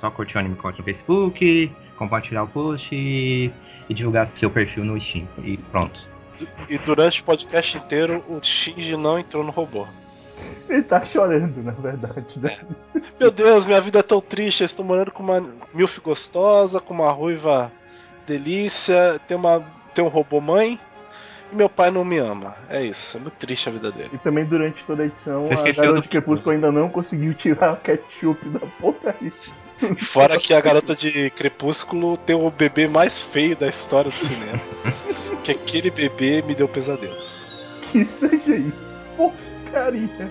Só 0.00 0.10
curtir 0.10 0.36
o 0.36 0.40
Animecote 0.40 0.78
no 0.78 0.84
Facebook, 0.84 1.70
compartilhar 1.96 2.42
o 2.42 2.48
post 2.48 2.94
e, 2.94 3.50
e 3.88 3.94
divulgar 3.94 4.26
seu 4.26 4.50
perfil 4.50 4.84
no 4.84 5.00
Steam. 5.00 5.26
E 5.42 5.56
pronto. 5.56 6.00
E 6.68 6.76
durante 6.78 7.22
o 7.22 7.24
podcast 7.24 7.78
inteiro, 7.78 8.22
o 8.28 8.38
Shinji 8.42 8.96
não 8.96 9.18
entrou 9.18 9.42
no 9.42 9.50
robô. 9.50 9.86
Ele 10.68 10.82
tá 10.82 11.02
chorando, 11.04 11.62
na 11.62 11.72
verdade, 11.72 12.38
né? 12.38 12.54
Meu 13.18 13.30
Deus, 13.30 13.64
minha 13.64 13.80
vida 13.80 14.00
é 14.00 14.02
tão 14.02 14.20
triste. 14.20 14.60
Eu 14.62 14.66
estou 14.66 14.84
morando 14.84 15.10
com 15.10 15.22
uma 15.22 15.42
milf 15.72 15.98
gostosa, 16.00 16.78
com 16.80 16.92
uma 16.92 17.10
ruiva 17.10 17.72
delícia, 18.26 19.18
tem, 19.26 19.36
uma, 19.36 19.64
tem 19.94 20.04
um 20.04 20.08
robô 20.08 20.40
mãe 20.40 20.78
e 21.50 21.54
meu 21.54 21.68
pai 21.68 21.90
não 21.90 22.04
me 22.04 22.18
ama. 22.18 22.54
É 22.68 22.82
isso, 22.84 23.16
é 23.16 23.20
muito 23.20 23.34
triste 23.34 23.68
a 23.68 23.72
vida 23.72 23.90
dele. 23.92 24.10
E 24.12 24.18
também 24.18 24.44
durante 24.44 24.84
toda 24.84 25.04
a 25.04 25.06
edição, 25.06 25.46
Você 25.46 25.68
a 25.70 25.72
Garota 25.72 25.94
do- 25.94 26.00
de 26.02 26.08
Crepúsculo 26.08 26.54
ainda 26.54 26.70
não 26.72 26.88
conseguiu 26.88 27.32
tirar 27.34 27.74
o 27.74 27.76
ketchup 27.76 28.46
da 28.48 28.60
porcaria. 28.80 29.32
Fora 29.98 30.38
que 30.38 30.54
a 30.54 30.60
garota 30.60 30.94
de 30.94 31.30
Crepúsculo 31.30 32.16
tem 32.16 32.34
o 32.34 32.50
bebê 32.50 32.88
mais 32.88 33.22
feio 33.22 33.56
da 33.56 33.68
história 33.68 34.10
do 34.10 34.16
cinema. 34.16 34.60
que 35.44 35.52
aquele 35.52 35.90
bebê 35.90 36.42
me 36.42 36.54
deu 36.54 36.68
pesadelos. 36.68 37.48
Que 37.92 38.04
seja 38.04 38.56
isso. 38.56 38.72
Porcaria. 39.16 40.30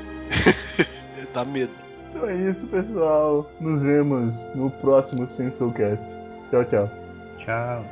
Dá 1.34 1.46
medo. 1.46 1.74
Então 2.10 2.28
é 2.28 2.36
isso, 2.36 2.68
pessoal. 2.68 3.50
Nos 3.60 3.82
vemos 3.82 4.50
no 4.56 4.70
próximo 4.70 5.28
Sensorcast. 5.28 6.08
Tchau, 6.50 6.66
tchau. 6.66 6.92
Tchau. 7.40 7.86